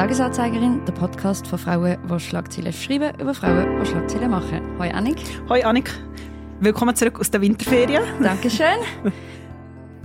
Tagesanzeigerin, 0.00 0.82
der 0.86 0.92
Podcast 0.94 1.46
von 1.46 1.58
Frauen, 1.58 1.98
die 2.10 2.20
Schlagzeilen 2.20 2.72
schreiben, 2.72 3.12
über 3.20 3.34
Frauen, 3.34 3.80
die 3.82 3.86
Schlagzeilen 3.86 4.30
machen. 4.30 4.62
Hoi 4.78 4.90
Annik. 4.90 5.18
Hoi 5.46 5.62
Annik. 5.62 5.90
Willkommen 6.58 6.96
zurück 6.96 7.20
aus 7.20 7.30
der 7.30 7.42
Winterferien. 7.42 8.02
Dankeschön. 8.22 8.78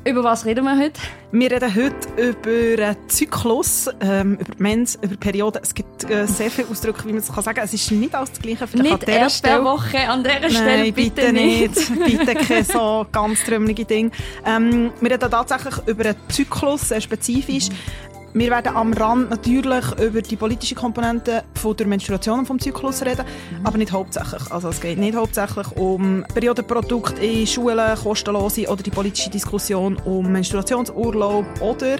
über 0.05 0.21
was 0.21 0.43
reden 0.43 0.65
wir 0.65 0.77
heute? 0.77 0.99
Wir 1.31 1.49
reden 1.49 1.73
heute 1.73 2.09
über 2.21 2.83
einen 2.83 2.97
Zyklus, 3.07 3.89
ähm, 4.01 4.33
über 4.33 4.53
Mens, 4.57 4.99
über 5.01 5.15
Perioden. 5.15 5.61
Es 5.63 5.73
gibt 5.73 6.09
äh, 6.09 6.27
sehr 6.27 6.51
viele 6.51 6.67
Ausdrücke, 6.67 7.05
wie 7.05 7.13
man 7.13 7.19
es 7.19 7.31
kann 7.31 7.41
sagen 7.41 7.55
kann. 7.55 7.63
Es 7.63 7.73
ist 7.73 7.89
nicht 7.89 8.13
alles 8.13 8.31
das 8.31 8.41
Gleiche. 8.41 8.67
Vielleicht 8.67 9.07
nicht 9.07 9.21
an 9.21 9.29
Stelle. 9.29 9.63
Woche 9.63 10.09
an 10.09 10.25
dieser 10.25 10.49
Stelle, 10.49 10.83
Nein, 10.83 10.93
bitte, 10.93 11.21
bitte 11.21 11.31
nicht. 11.31 11.95
bitte 12.05 12.35
keine 12.35 12.65
so 12.65 13.05
ganz 13.13 13.45
trümmelige 13.45 13.85
Dinge. 13.85 14.11
Ähm, 14.45 14.91
wir 14.99 15.11
reden 15.11 15.31
tatsächlich 15.31 15.75
über 15.87 16.03
einen 16.03 16.17
Zyklus, 16.27 16.89
sehr 16.89 16.99
spezifisch. 16.99 17.69
Mhm. 17.69 18.14
Wir 18.37 18.51
werden 18.51 18.75
am 18.75 18.91
Rand 18.91 19.29
natürlich 19.29 19.97
über 19.97 20.21
die 20.21 20.35
politische 20.35 20.75
Komponente 20.75 21.45
von 21.53 21.73
der 21.77 21.87
Menstruation 21.87 22.45
vom 22.45 22.59
Zyklus 22.59 23.01
reden, 23.01 23.23
mhm. 23.25 23.65
aber 23.65 23.77
nicht 23.77 23.93
hauptsächlich. 23.93 24.51
Also 24.51 24.67
es 24.67 24.81
geht 24.81 24.97
nicht 24.97 25.15
hauptsächlich 25.15 25.71
um 25.77 26.25
Periodenprodukte 26.33 27.25
in 27.25 27.47
Schulen, 27.47 27.95
kostenlose 27.95 28.67
oder 28.67 28.83
die 28.83 28.89
politische 28.89 29.29
Diskussion 29.29 29.95
um 30.03 30.29
Menstruationsurlaub 30.33 31.45
oder 31.61 31.95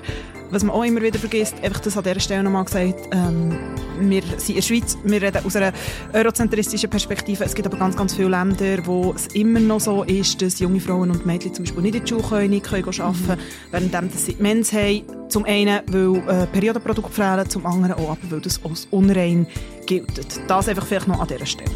was 0.52 0.64
man 0.64 0.76
auch 0.76 0.84
immer 0.84 1.02
wieder 1.02 1.20
vergisst, 1.20 1.56
einfach 1.64 1.80
das 1.80 1.98
an 1.98 2.04
dieser 2.04 2.20
Stelle 2.20 2.44
nochmal 2.44 2.66
gesagt, 2.66 3.10
ähm, 3.12 3.58
wir 4.00 4.22
sind 4.22 4.50
in 4.50 4.56
der 4.56 4.62
Schweiz, 4.62 4.98
wir 5.04 5.22
reden 5.22 5.46
aus 5.46 5.56
einer 5.56 5.74
eurozentristischen 6.14 6.90
Perspektive. 6.90 7.44
Es 7.44 7.56
gibt 7.56 7.68
aber 7.68 7.78
ganz, 7.78 7.96
ganz 7.96 8.14
viele 8.14 8.30
Länder, 8.30 8.86
wo 8.86 9.14
es 9.14 9.28
immer 9.28 9.60
noch 9.60 9.80
so 9.80 10.04
ist, 10.04 10.42
dass 10.42 10.60
junge 10.60 10.80
Frauen 10.80 11.12
und 11.12 11.26
Mädchen 11.26 11.54
zum 11.54 11.66
Beispiel 11.66 11.84
nicht 11.84 11.96
in 11.96 12.04
die 12.04 12.10
Schule 12.10 12.24
können, 12.24 12.50
nicht 12.50 12.66
können 12.66 12.84
arbeiten 12.86 13.26
können, 13.26 13.86
mhm. 13.86 13.92
während 13.92 14.14
sie 14.14 14.36
Mens 14.40 14.74
haben. 14.74 15.04
Zum 15.30 15.46
einen, 15.46 15.82
weil 15.88 16.18
äh, 16.28 16.48
Periodenprodukte 16.48 17.12
fehlen, 17.12 17.50
zum 17.50 17.66
anderen 17.66 17.94
auch, 17.94 18.12
aber 18.12 18.20
weil 18.30 18.42
das 18.42 18.60
als 18.64 18.88
unrein 18.92 19.48
gilt. 19.86 20.22
Das 20.48 20.68
einfach 20.68 20.86
vielleicht 20.86 21.08
noch 21.08 21.20
an 21.20 21.28
dieser 21.28 21.46
Stelle. 21.46 21.72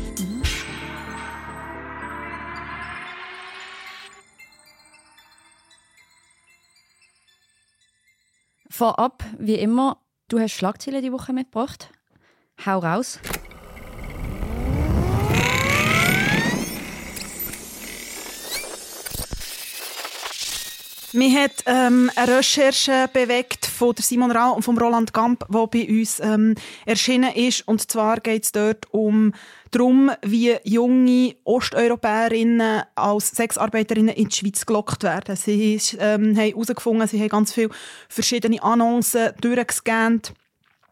Vorab, 8.80 9.26
wie 9.38 9.56
immer, 9.56 9.98
du 10.30 10.40
hast 10.40 10.54
Schlagzeilen 10.54 11.02
die 11.02 11.12
Woche 11.12 11.34
mitgebracht. 11.34 11.90
Hau 12.66 12.80
raus. 12.80 13.20
Mir 21.12 21.42
hat 21.42 21.64
ähm, 21.66 22.12
eine 22.16 22.38
Recherche 22.38 23.10
bewegt 23.12 23.66
von 23.66 23.96
Simon 23.98 24.30
Rau 24.32 24.54
und 24.54 24.62
von 24.62 24.78
Roland 24.78 25.12
Gamp, 25.12 25.44
die 25.50 25.86
bei 25.86 26.00
uns 26.00 26.20
ähm, 26.20 26.54
erschienen 26.86 27.34
ist. 27.34 27.68
Und 27.68 27.90
zwar 27.90 28.20
geht 28.20 28.44
es 28.44 28.52
dort 28.52 28.86
um 28.94 29.34
darum, 29.72 30.12
wie 30.22 30.58
junge 30.64 31.36
Osteuropäerinnen 31.46 32.84
als 32.94 33.32
Sexarbeiterinnen 33.32 34.14
in 34.14 34.30
die 34.30 34.36
Schweiz 34.36 34.66
gelockt 34.66 35.02
werden. 35.02 35.36
Sie 35.36 35.82
ähm, 35.98 36.36
haben 36.36 36.36
herausgefunden, 36.36 37.08
sie 37.08 37.20
haben 37.20 37.30
ganz 37.30 37.54
viele 37.54 37.70
verschiedene 38.08 38.62
Annoncen 38.62 39.32
durchgescannt 39.42 40.34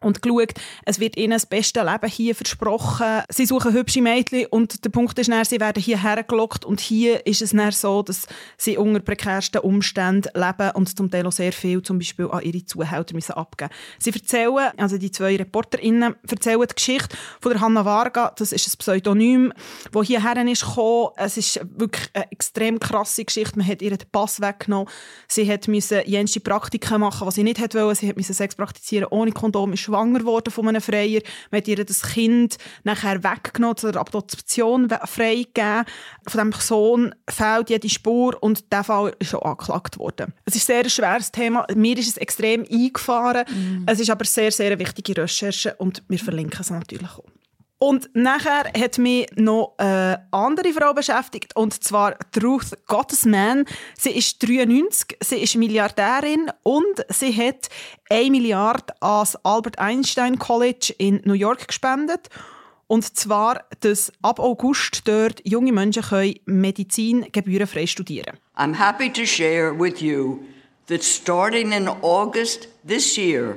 und 0.00 0.22
geschaut, 0.22 0.54
es 0.84 1.00
wird 1.00 1.16
ihnen 1.16 1.32
das 1.32 1.46
beste 1.46 1.82
Leben 1.82 2.08
hier 2.08 2.34
versprochen. 2.34 3.22
Sie 3.30 3.46
suchen 3.46 3.72
hübsche 3.72 4.02
Mädchen 4.02 4.46
und 4.46 4.84
der 4.84 4.90
Punkt 4.90 5.18
ist 5.18 5.30
dann, 5.30 5.44
sie 5.44 5.60
werden 5.60 5.82
hierher 5.82 6.22
gelockt 6.22 6.64
und 6.64 6.80
hier 6.80 7.26
ist 7.26 7.42
es 7.42 7.50
dann 7.50 7.72
so, 7.72 8.02
dass 8.02 8.26
sie 8.56 8.76
unter 8.76 9.00
prekärsten 9.00 9.60
Umständen 9.60 10.30
leben 10.34 10.70
und 10.72 10.96
zum 10.96 11.10
Teil 11.10 11.26
auch 11.26 11.32
sehr 11.32 11.52
viel 11.52 11.82
zum 11.82 11.98
Beispiel 11.98 12.28
an 12.30 12.42
ihre 12.42 12.64
Zuhälter 12.64 13.14
müssen 13.14 13.32
abgeben 13.32 13.70
Sie 13.98 14.10
erzählen, 14.10 14.70
also 14.76 14.98
die 14.98 15.10
zwei 15.10 15.36
ReporterInnen, 15.36 16.14
erzählen 16.28 16.60
die 16.60 16.74
Geschichte 16.74 17.16
von 17.40 17.52
der 17.52 17.60
Hanna 17.60 17.84
Varga, 17.84 18.32
das 18.36 18.52
ist 18.52 18.68
ein 18.68 18.78
Pseudonym, 18.78 19.52
wo 19.92 20.02
hierher 20.02 20.36
ist 20.46 20.64
gekommen. 20.64 21.10
Es 21.16 21.36
ist 21.36 21.60
wirklich 21.76 22.08
eine 22.14 22.30
extrem 22.32 22.78
krasse 22.78 23.24
Geschichte. 23.24 23.58
Man 23.58 23.66
hat 23.66 23.82
ihr 23.82 23.96
den 23.96 24.08
Pass 24.10 24.40
weggenommen. 24.40 24.88
Sie 25.26 25.50
hat 25.50 25.68
müssen 25.68 26.02
Praktiken 26.42 27.00
machen, 27.00 27.26
was 27.26 27.34
sie 27.34 27.42
nicht 27.42 27.60
wollte. 27.74 28.00
Sie 28.00 28.12
müssen 28.14 28.34
Sex 28.34 28.54
praktizieren 28.54 29.08
ohne 29.10 29.32
Kondom, 29.32 29.76
schwanger 29.88 30.20
geworden 30.20 30.50
von 30.50 30.68
einem 30.68 30.80
Freier. 30.80 31.20
Man 31.50 31.60
hat 31.60 31.68
ihr 31.68 31.84
das 31.84 32.02
Kind 32.02 32.56
nachher 32.84 33.22
weggenommen, 33.22 33.76
zur 33.76 33.96
Adoption 33.96 34.88
freigegeben. 35.04 35.84
Von 36.26 36.50
diesem 36.50 36.60
Sohn 36.60 37.14
fehlt 37.28 37.70
jede 37.70 37.88
Spur 37.88 38.36
und 38.40 38.72
der 38.72 38.84
Fall 38.84 39.14
ist 39.18 39.30
schon 39.30 39.42
angeklagt 39.42 39.98
worden. 39.98 40.32
Es 40.44 40.54
ist 40.54 40.70
ein 40.70 40.82
sehr 40.82 40.90
schweres 40.90 41.32
Thema. 41.32 41.66
Mir 41.74 41.96
ist 41.98 42.08
es 42.08 42.16
extrem 42.16 42.64
eingefahren. 42.70 43.44
Mm. 43.48 43.84
Es 43.86 44.00
ist 44.00 44.10
aber 44.10 44.24
sehr, 44.24 44.52
sehr 44.52 44.78
wichtige 44.78 45.22
Recherche 45.22 45.74
und 45.78 46.02
wir 46.08 46.18
verlinken 46.18 46.60
es 46.60 46.70
natürlich 46.70 47.10
auch. 47.10 47.37
Und 47.78 48.10
nachher 48.12 48.72
hat 48.76 48.98
mich 48.98 49.28
noch 49.36 49.74
eine 49.78 50.26
andere 50.32 50.72
Frau 50.72 50.92
beschäftigt, 50.94 51.54
und 51.54 51.82
zwar 51.82 52.16
Ruth 52.42 52.76
Gottesman. 52.86 53.66
Sie 53.96 54.10
ist 54.10 54.42
93, 54.42 55.16
sie 55.22 55.36
ist 55.36 55.54
Milliardärin 55.54 56.50
und 56.64 57.04
sie 57.08 57.32
hat 57.32 57.68
1 58.10 58.30
Milliarde 58.30 58.94
ans 59.00 59.36
Albert 59.44 59.78
Einstein 59.78 60.40
College 60.40 60.92
in 60.98 61.20
New 61.24 61.34
York 61.34 61.68
gespendet. 61.68 62.28
Und 62.88 63.16
zwar, 63.16 63.64
dass 63.80 64.10
ab 64.22 64.40
August 64.40 65.06
dort 65.06 65.40
junge 65.44 65.72
Menschen 65.72 66.02
können 66.02 66.34
Medizin 66.46 67.26
gebührenfrei 67.30 67.86
studieren 67.86 68.38
I'm 68.56 68.74
happy 68.74 69.08
to 69.12 69.24
share 69.24 69.72
with 69.72 70.00
you 70.00 70.40
that 70.88 71.04
starting 71.04 71.70
in 71.70 71.86
August 72.02 72.68
this 72.84 73.16
year, 73.16 73.56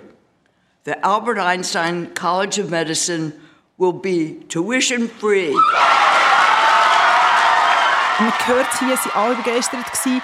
the 0.86 0.94
Albert 1.02 1.40
Einstein 1.40 2.14
College 2.14 2.62
of 2.62 2.70
Medicine 2.70 3.34
will 3.82 3.92
be 3.92 4.36
tuition 4.48 5.10
free. 5.10 5.52
Man 8.20 8.32
hört 8.46 8.80
hier, 8.80 8.96
sie 8.96 9.10
alle 9.16 9.36
begeistert 9.36 9.92
gewesen. 9.92 10.22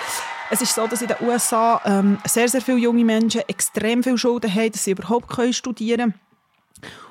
Es 0.51 0.62
ist 0.62 0.75
so, 0.75 0.85
dass 0.85 1.01
in 1.01 1.07
den 1.07 1.18
USA 1.22 1.81
ähm, 1.84 2.19
sehr, 2.25 2.47
sehr 2.47 2.62
viele 2.62 2.78
junge 2.78 3.03
Menschen 3.03 3.41
extrem 3.47 4.03
viel 4.03 4.17
Schulden 4.17 4.53
haben, 4.53 4.72
dass 4.72 4.84
sie 4.84 4.91
überhaupt 4.91 5.28
können 5.28 5.51
studieren 5.51 6.13
können. 6.13 6.13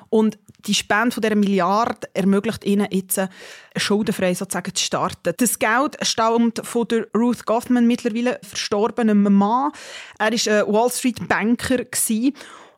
Und 0.09 0.39
die 0.65 0.73
Spende 0.73 1.11
von 1.11 1.21
dieser 1.21 1.35
Milliarde 1.35 2.07
ermöglicht 2.13 2.63
ihnen 2.63 2.87
jetzt, 2.91 3.17
äh, 3.17 3.27
schuldenfrei 3.75 4.33
sozusagen 4.33 4.73
zu 4.73 4.83
starten. 4.83 5.33
Das 5.37 5.59
Geld 5.59 5.97
stammt 6.01 6.61
von 6.63 6.87
der 6.87 7.07
Ruth 7.13 7.45
Goffman, 7.45 7.85
mittlerweile 7.85 8.39
verstorbenen 8.41 9.21
Mann. 9.21 9.71
Er 10.17 10.31
war 10.31 10.67
ein 10.67 10.73
Wall 10.73 10.89
Street 10.89 11.27
Banker 11.27 11.83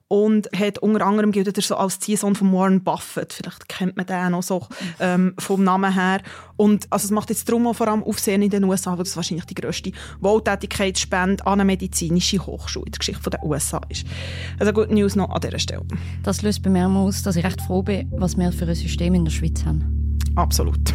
und 0.10 0.50
hat 0.58 0.80
unter 0.80 1.06
anderem 1.06 1.32
gilt 1.32 1.56
er 1.56 1.64
so 1.64 1.76
als 1.76 2.00
Ziehsohn 2.00 2.36
von 2.36 2.52
Warren 2.52 2.84
Buffett. 2.84 3.32
Vielleicht 3.32 3.70
kennt 3.70 3.96
man 3.96 4.08
den 4.08 4.32
noch 4.32 4.42
so 4.42 4.68
ähm, 5.00 5.36
vom 5.38 5.64
Namen 5.64 5.94
her. 5.94 6.22
Und 6.58 6.88
also 6.90 7.06
es 7.06 7.12
macht 7.12 7.30
jetzt 7.30 7.48
darum 7.48 7.68
auch 7.68 7.76
vor 7.76 7.88
allem 7.88 8.04
Aufsehen 8.04 8.42
in 8.42 8.50
den 8.50 8.64
USA, 8.64 8.92
weil 8.92 9.06
das 9.06 9.16
wahrscheinlich 9.16 9.46
die 9.46 9.54
grösste 9.54 9.92
Wohltätigkeitsspende 10.20 11.46
an 11.46 11.54
eine 11.54 11.66
medizinische 11.66 12.44
Hochschule 12.44 12.88
in 12.88 12.92
der 12.92 13.00
Geschichte 13.00 13.30
der 13.30 13.46
USA 13.46 13.80
ist. 13.88 14.06
Also 14.58 14.74
gut 14.74 14.90
News 14.90 15.16
noch 15.16 15.30
an 15.30 15.42
dieser 15.42 15.60
Stelle. 15.60 15.86
Das 16.24 16.42
löst 16.42 16.64
bei 16.64 16.72
mir 16.72 16.90
aus, 16.90 17.22
dass 17.22 17.36
ich 17.36 17.46
recht 17.46 17.62
froh 17.62 17.84
bin, 17.84 18.12
was 18.12 18.36
wir 18.36 18.52
für 18.52 18.66
ein 18.66 18.76
System 18.76 19.14
in 19.14 19.26
der 19.26 19.32
Schweiz 19.32 19.64
haben. 19.64 20.18
Absolut. 20.36 20.92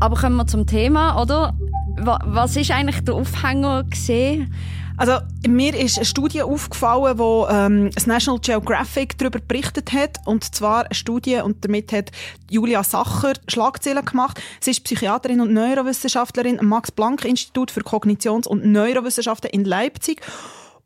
Aber 0.00 0.16
kommen 0.16 0.36
wir 0.36 0.46
zum 0.46 0.66
Thema, 0.66 1.20
oder? 1.20 1.54
Was 1.98 2.56
ist 2.56 2.70
eigentlich 2.70 3.04
der 3.04 3.14
Aufhänger 3.14 3.84
gesehen? 3.84 4.54
Also 4.96 5.18
mir 5.46 5.74
ist 5.74 5.98
eine 5.98 6.04
Studie 6.04 6.42
aufgefallen, 6.42 7.18
wo 7.18 7.46
ähm, 7.50 7.90
das 7.94 8.06
National 8.06 8.40
Geographic 8.40 9.16
darüber 9.18 9.38
berichtet 9.38 9.92
hat 9.92 10.18
und 10.26 10.54
zwar 10.54 10.84
eine 10.84 10.94
Studie 10.94 11.36
und 11.36 11.64
damit 11.64 11.92
hat 11.92 12.12
Julia 12.50 12.82
Sacher 12.82 13.32
Schlagzeilen 13.48 14.04
gemacht. 14.04 14.40
Sie 14.60 14.72
ist 14.72 14.84
Psychiaterin 14.84 15.40
und 15.40 15.52
Neurowissenschaftlerin 15.52 16.60
am 16.60 16.66
Max 16.66 16.90
Planck 16.90 17.24
Institut 17.24 17.70
für 17.70 17.80
Kognitions- 17.80 18.46
und 18.46 18.64
Neurowissenschaften 18.64 19.50
in 19.50 19.64
Leipzig. 19.64 20.20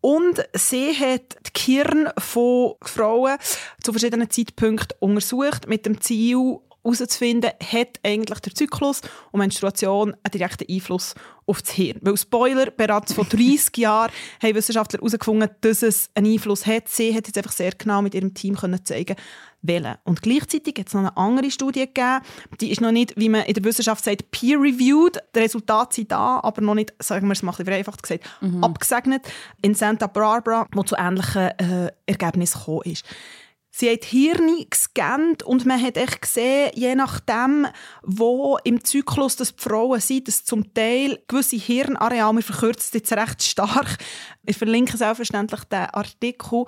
Und 0.01 0.45
sie 0.53 0.93
hat 0.93 1.37
die 1.47 1.53
Kirn 1.53 2.09
von 2.19 2.75
Frauen 2.83 3.37
zu 3.83 3.93
verschiedenen 3.93 4.31
Zeitpunkten 4.31 4.97
untersucht 5.01 5.67
mit 5.69 5.87
dem 5.87 6.01
Ziel, 6.01 6.59
herauszufinden, 6.85 7.51
hat 7.73 7.99
eigentlich 8.03 8.41
der 8.41 8.55
Zyklus 8.55 9.01
und 9.33 9.41
Menstruation 9.41 10.15
einen 10.23 10.31
direkten 10.33 10.71
Einfluss 10.71 11.15
auf 11.47 11.63
das 11.63 11.73
Hirn. 11.73 11.99
Weil 12.03 12.17
Spoiler, 12.17 12.71
bereits 12.71 13.13
vor 13.13 13.25
30 13.25 13.77
Jahren 13.77 14.13
haben 14.43 14.55
Wissenschaftler 14.55 14.99
herausgefunden, 14.99 15.51
dass 15.61 15.83
es 15.83 16.11
einen 16.15 16.33
Einfluss 16.33 16.67
hat. 16.67 16.89
Sie 16.89 17.15
hat 17.15 17.27
jetzt 17.27 17.37
einfach 17.37 17.53
sehr 17.53 17.73
genau 17.73 18.03
mit 18.03 18.15
ihrem 18.15 18.35
Team 18.35 18.57
können 18.57 18.85
zeigen 18.85 19.17
welchen. 19.65 19.95
Und 20.05 20.23
gleichzeitig 20.23 20.75
hat 20.79 20.89
es 20.89 20.95
noch 20.95 21.01
eine 21.01 21.17
andere 21.17 21.51
Studie 21.51 21.87
gegeben, 21.87 22.21
die 22.61 22.71
ist 22.71 22.81
noch 22.81 22.93
nicht, 22.93 23.15
wie 23.17 23.29
man 23.29 23.45
in 23.45 23.55
der 23.55 23.65
Wissenschaft 23.65 24.05
sagt, 24.05 24.31
peer-reviewed. 24.31 25.23
Die 25.35 25.39
Resultate 25.39 25.95
sind 25.95 26.13
da, 26.13 26.41
aber 26.43 26.61
noch 26.61 26.75
nicht, 26.75 26.93
sagen 26.99 27.27
wir 27.27 27.33
es 27.33 27.43
mal 27.43 27.53
ein 27.53 27.57
bisschen 27.57 27.67
vereinfacht 27.67 28.03
gesagt, 28.03 28.25
mhm. 28.41 28.63
abgesegnet 28.63 29.23
in 29.63 29.75
Santa 29.75 30.07
Barbara, 30.07 30.67
wo 30.73 30.83
zu 30.83 30.97
ähnlichen 30.97 31.51
äh, 31.59 31.91
Ergebnissen 32.07 32.59
gekommen 32.59 32.83
ist. 32.85 33.05
Sie 33.77 33.91
hat 33.91 34.05
Hirne 34.05 34.65
gescannt 34.71 35.43
und 35.43 35.67
man 35.67 35.83
hat 35.83 35.97
echt 35.97 36.23
gesehen, 36.23 36.71
je 36.75 36.95
nachdem, 36.95 37.67
wo 38.05 38.57
im 38.63 38.85
Zyklus 38.85 39.35
das 39.35 39.57
die 39.57 39.61
Frauen 39.65 40.01
sind, 40.01 40.29
dass 40.29 40.45
zum 40.45 40.73
Teil 40.75 41.19
gewisse 41.27 41.57
Hirnareale, 41.57 42.37
wir 42.37 42.43
verkürzen 42.45 42.85
es 42.87 42.93
jetzt 42.93 43.13
recht 43.13 43.43
stark, 43.43 43.99
ich 44.47 44.57
verlinke 44.57 44.97
selbstverständlich 44.97 45.65
den 45.65 45.87
Artikel, 45.87 46.67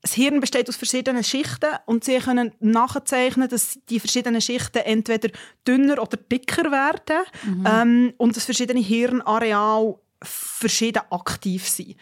das 0.00 0.12
Hirn 0.12 0.38
besteht 0.38 0.68
aus 0.68 0.76
verschiedenen 0.76 1.24
Schichten 1.24 1.70
und 1.86 2.04
sie 2.04 2.18
können 2.18 2.52
nachzeichnen, 2.60 3.48
dass 3.48 3.80
die 3.88 3.98
verschiedenen 3.98 4.40
Schichten 4.40 4.78
entweder 4.78 5.28
dünner 5.66 6.00
oder 6.00 6.16
dicker 6.16 6.70
werden 6.70 7.24
mhm. 7.44 7.66
ähm, 7.68 8.14
und 8.18 8.36
dass 8.36 8.44
verschiedene 8.44 8.80
Hirnareale 8.80 9.96
verschieden 10.22 11.02
aktiv 11.10 11.68
sind. 11.68 11.96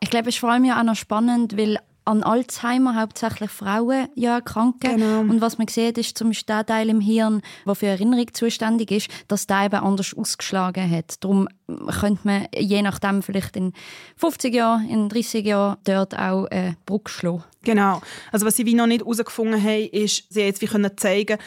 Ich 0.00 0.08
glaube, 0.08 0.30
es 0.30 0.36
ist 0.36 0.40
vor 0.40 0.50
allem 0.50 0.64
ja 0.64 0.80
auch 0.80 0.84
noch 0.84 0.96
spannend, 0.96 1.58
weil 1.58 1.78
an 2.06 2.22
Alzheimer 2.22 2.98
hauptsächlich 2.98 3.50
Frauen 3.50 4.08
ja 4.14 4.36
erkranken. 4.36 4.96
Genau. 4.96 5.20
Und 5.20 5.40
was 5.40 5.58
man 5.58 5.66
sieht, 5.68 5.98
ist 5.98 6.16
zum 6.16 6.28
Beispiel 6.28 6.54
der 6.54 6.64
Teil 6.64 6.88
im 6.88 7.00
Hirn, 7.00 7.42
der 7.66 7.74
für 7.74 7.86
Erinnerung 7.86 8.32
zuständig 8.32 8.92
ist, 8.92 9.08
dass 9.28 9.46
der 9.46 9.66
eben 9.66 9.76
anders 9.76 10.14
ausgeschlagen 10.16 10.88
hat. 10.88 11.22
Darum 11.22 11.48
könnte 11.66 12.20
man 12.22 12.46
je 12.56 12.80
nachdem 12.82 13.22
vielleicht 13.22 13.56
in 13.56 13.72
50 14.16 14.54
Jahren, 14.54 14.88
in 14.88 15.08
30 15.08 15.44
Jahren 15.44 15.78
dort 15.84 16.16
auch 16.16 16.46
eine 16.46 16.76
Brücke 16.86 17.10
schlagen. 17.10 17.44
Genau. 17.62 18.00
Also 18.30 18.46
was 18.46 18.54
sie 18.54 18.66
wie 18.66 18.74
noch 18.74 18.86
nicht 18.86 19.00
herausgefunden 19.00 19.60
haben, 19.60 19.88
ist, 19.90 20.32
sie 20.32 20.42
jetzt 20.42 20.62
wie 20.62 20.66
können 20.66 20.96
zeigen, 20.96 21.38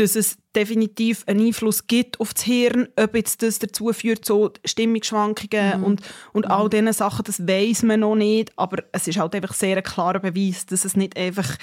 dass 0.00 0.16
es 0.16 0.38
definitiv 0.54 1.24
einen 1.26 1.46
Einfluss 1.46 1.86
gibt 1.86 2.20
auf 2.20 2.34
das 2.34 2.44
Hirn, 2.44 2.88
ob 2.96 3.14
jetzt 3.14 3.42
das 3.42 3.58
dazu 3.58 3.92
führt, 3.92 4.24
so 4.24 4.52
Stimmungsschwankungen 4.64 5.78
mhm. 5.78 5.84
und, 5.84 6.02
und 6.32 6.44
mhm. 6.46 6.50
all 6.50 6.70
diese 6.70 6.92
Sachen, 6.92 7.24
das 7.24 7.46
weiß 7.46 7.82
man 7.82 8.00
noch 8.00 8.14
nicht, 8.14 8.52
aber 8.56 8.84
es 8.92 9.08
ist 9.08 9.18
halt 9.18 9.34
einfach 9.34 9.54
sehr 9.54 9.76
ein 9.76 9.82
klarer 9.82 10.20
Beweis, 10.20 10.66
dass 10.66 10.84
es 10.84 10.96
nicht 10.96 11.16
einfach 11.16 11.56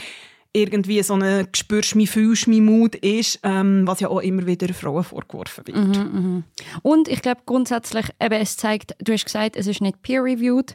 irgendwie 0.55 1.03
so 1.03 1.15
ein 1.15 1.47
«Spürst 1.53 1.95
mich, 1.95 2.09
fühlst 2.09 2.47
mich» 2.47 2.61
Mut 2.61 2.95
ist, 2.95 3.39
ähm, 3.43 3.85
was 3.85 3.99
ja 3.99 4.07
auch 4.07 4.21
immer 4.21 4.47
wieder 4.47 4.73
Frauen 4.73 5.03
vorgeworfen 5.03 5.67
wird. 5.67 5.77
Mhm, 5.77 5.93
mhm. 5.93 6.43
Und 6.81 7.09
ich 7.09 7.21
glaube 7.21 7.41
grundsätzlich, 7.45 8.05
eben, 8.21 8.41
es 8.41 8.55
zeigt, 8.55 8.95
du 8.99 9.11
hast 9.11 9.25
gesagt, 9.25 9.57
es 9.57 9.67
ist 9.67 9.81
nicht 9.81 10.01
peer-reviewed, 10.01 10.73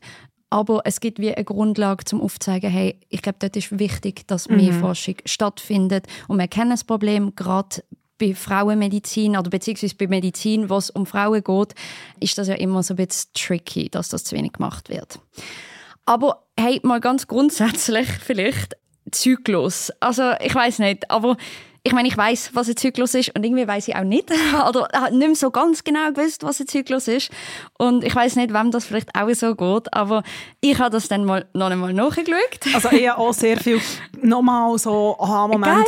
aber 0.50 0.82
es 0.85 1.00
gibt 1.00 1.20
wie 1.20 1.32
eine 1.32 1.44
Grundlage 1.44 2.05
zum 2.05 2.20
aufzeigen, 2.20 2.70
hey, 2.70 2.99
ich 3.08 3.23
glaube, 3.23 3.38
dort 3.41 3.56
ist 3.56 3.79
wichtig, 3.79 4.26
dass 4.26 4.49
mehr 4.49 4.73
mhm. 4.73 4.81
Forschung 4.81 5.14
stattfindet 5.25 6.06
und 6.29 6.38
wir 6.38 6.49
kennen 6.49 6.70
das 6.70 6.85
Problem 6.85 7.35
gerade 7.37 7.82
bei 8.19 8.35
Frauenmedizin 8.35 9.37
oder 9.37 9.49
beziehungsweise 9.49 9.94
bei 9.94 10.06
Medizin, 10.06 10.69
wo 10.69 10.76
es 10.76 10.91
um 10.91 11.06
Frauen 11.06 11.43
geht, 11.43 11.75
ist 12.20 12.37
das 12.37 12.49
ja 12.49 12.55
immer 12.55 12.82
so 12.82 12.94
ein 12.94 12.97
bisschen 12.97 13.31
tricky, 13.32 13.88
dass 13.88 14.11
das 14.11 14.25
zu 14.25 14.37
wenig 14.37 14.52
gemacht 14.52 14.91
wird. 14.91 15.20
Aber 16.05 16.44
hey, 16.58 16.81
mal 16.82 17.00
ganz 17.00 17.26
grundsätzlich 17.26 18.08
vielleicht 18.20 18.76
Zyklus. 19.11 19.91
Also 20.00 20.32
ich 20.41 20.55
weiß 20.55 20.81
nicht, 20.81 21.11
aber 21.11 21.37
ich 21.82 21.92
meine, 21.92 22.08
ich 22.08 22.16
weiß, 22.16 22.50
was 22.54 22.68
ein 22.68 22.76
Zyklus 22.76 23.14
ist 23.14 23.34
und 23.34 23.44
irgendwie 23.44 23.66
weiß 23.66 23.88
ich 23.88 23.96
auch 23.96 24.04
nicht 24.04 24.30
oder 24.68 24.88
nicht 25.10 25.18
mehr 25.18 25.34
so 25.34 25.50
ganz 25.50 25.82
genau 25.82 26.12
gewusst, 26.12 26.42
was 26.42 26.60
ein 26.60 26.66
Zyklus 26.66 27.08
ist 27.08 27.30
und 27.78 28.04
ich 28.04 28.14
weiß 28.14 28.36
nicht, 28.36 28.52
wem 28.52 28.70
das 28.70 28.84
vielleicht 28.84 29.14
auch 29.14 29.30
so 29.30 29.54
geht, 29.54 29.92
aber 29.94 30.22
ich 30.60 30.78
habe 30.78 30.90
das 30.90 31.08
dann 31.08 31.24
mal 31.24 31.46
noch 31.54 31.70
einmal 31.70 31.92
nachgeschaut. 31.92 32.74
Also 32.74 32.90
ich 32.90 33.08
habe 33.08 33.20
auch 33.20 33.32
sehr 33.32 33.56
viel 33.56 33.80
nochmal 34.22 34.78
so 34.78 35.16
Aha-Moment 35.18 35.86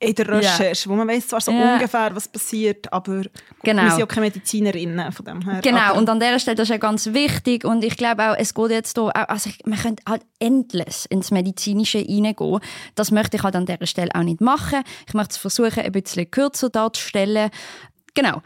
in 0.00 0.14
der 0.14 0.28
Recherche, 0.28 0.88
yeah. 0.88 0.92
wo 0.92 0.96
man 0.96 1.08
weiß 1.08 1.28
zwar 1.28 1.40
so 1.40 1.52
yeah. 1.52 1.74
ungefähr, 1.74 2.14
was 2.14 2.26
passiert, 2.26 2.92
aber 2.92 3.22
genau. 3.62 3.82
wir 3.82 3.90
sind 3.90 4.00
ja 4.00 4.06
keine 4.06 4.26
Medizinerinnen 4.26 5.12
von 5.12 5.24
dem 5.24 5.42
her. 5.42 5.60
Genau, 5.62 5.78
aber 5.78 5.98
und 5.98 6.08
an 6.08 6.18
dieser 6.18 6.38
Stelle 6.38 6.56
das 6.56 6.64
ist 6.64 6.70
ja 6.70 6.78
ganz 6.78 7.06
wichtig 7.12 7.64
und 7.64 7.84
ich 7.84 7.96
glaube 7.96 8.30
auch, 8.30 8.36
es 8.36 8.54
geht 8.54 8.70
jetzt 8.70 8.98
hier, 8.98 9.30
also 9.30 9.50
man 9.64 9.78
könnte 9.78 10.02
halt 10.08 10.22
endless 10.40 11.06
ins 11.06 11.30
Medizinische 11.30 11.98
reingehen. 11.98 12.60
Das 12.94 13.10
möchte 13.10 13.36
ich 13.36 13.42
halt 13.42 13.54
an 13.54 13.66
dieser 13.66 13.86
Stelle 13.86 14.10
auch 14.14 14.22
nicht 14.22 14.40
machen. 14.40 14.82
Ich 15.06 15.11
möchte 15.14 15.32
es 15.32 15.36
versuchen, 15.38 15.80
ein 15.80 15.92
bisschen 15.92 16.30
kürzer 16.30 16.70
darzustellen. 16.70 17.50
Genau. 18.14 18.42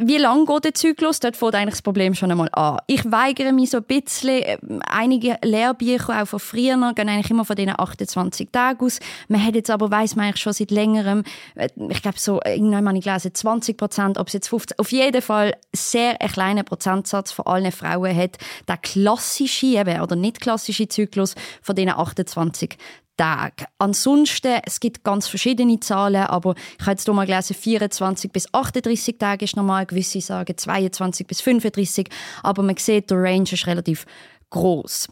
Wie 0.00 0.16
lange 0.16 0.44
geht 0.44 0.64
der 0.64 0.74
Zyklus? 0.74 1.18
Dort 1.18 1.36
fängt 1.36 1.56
eigentlich 1.56 1.74
das 1.74 1.82
Problem 1.82 2.14
schon 2.14 2.30
einmal 2.30 2.48
an. 2.52 2.78
Ich 2.86 3.10
weigere 3.10 3.52
mich 3.52 3.70
so 3.70 3.78
ein 3.78 3.82
bisschen. 3.82 4.44
Einige 4.88 5.38
Lehrbücher, 5.42 6.22
auch 6.22 6.28
von 6.28 6.38
früher, 6.38 6.76
gehen 6.94 7.08
eigentlich 7.08 7.32
immer 7.32 7.44
von 7.44 7.56
diesen 7.56 7.74
28 7.76 8.50
Tagen 8.52 8.86
aus. 8.86 9.00
Man 9.26 9.44
hat 9.44 9.56
jetzt 9.56 9.70
aber, 9.70 9.90
weiss 9.90 10.14
man 10.14 10.26
eigentlich 10.26 10.40
schon 10.40 10.52
seit 10.52 10.70
längerem, 10.70 11.24
äh, 11.56 11.68
ich 11.88 12.00
glaube 12.00 12.16
so, 12.20 12.40
irgendwann 12.44 12.86
habe 12.86 12.98
ich 12.98 13.04
gelesen, 13.04 13.34
20 13.34 13.76
Prozent, 13.76 14.18
ob 14.18 14.28
es 14.28 14.34
jetzt 14.34 14.48
15, 14.48 14.78
auf 14.78 14.92
jeden 14.92 15.20
Fall 15.20 15.56
sehr 15.74 16.22
ein 16.22 16.28
kleiner 16.30 16.62
Prozentsatz 16.62 17.32
von 17.32 17.46
allen 17.46 17.72
Frauen 17.72 18.16
hat 18.16 18.38
der 18.68 18.76
klassische 18.76 19.82
oder 20.00 20.14
nicht 20.14 20.40
klassische 20.40 20.86
Zyklus 20.86 21.34
von 21.60 21.74
diesen 21.74 21.90
28 21.90 22.78
Tage. 23.18 23.66
Ansonsten, 23.78 24.60
es 24.64 24.80
gibt 24.80 25.04
ganz 25.04 25.28
verschiedene 25.28 25.78
Zahlen, 25.80 26.22
aber 26.24 26.54
ich 26.78 26.86
habe 26.86 26.92
jetzt 26.92 27.04
hier 27.04 27.12
mal 27.12 27.26
gelesen, 27.26 27.54
24 27.54 28.32
bis 28.32 28.54
38 28.54 29.18
Tage 29.18 29.44
ist 29.44 29.56
normal, 29.56 29.84
gewisse 29.84 30.22
sagen 30.22 30.56
22 30.56 31.26
bis 31.26 31.42
35, 31.42 32.08
aber 32.42 32.62
man 32.62 32.76
sieht, 32.76 33.10
der 33.10 33.18
Range 33.18 33.50
ist 33.50 33.66
relativ 33.66 34.06
groß. 34.48 35.08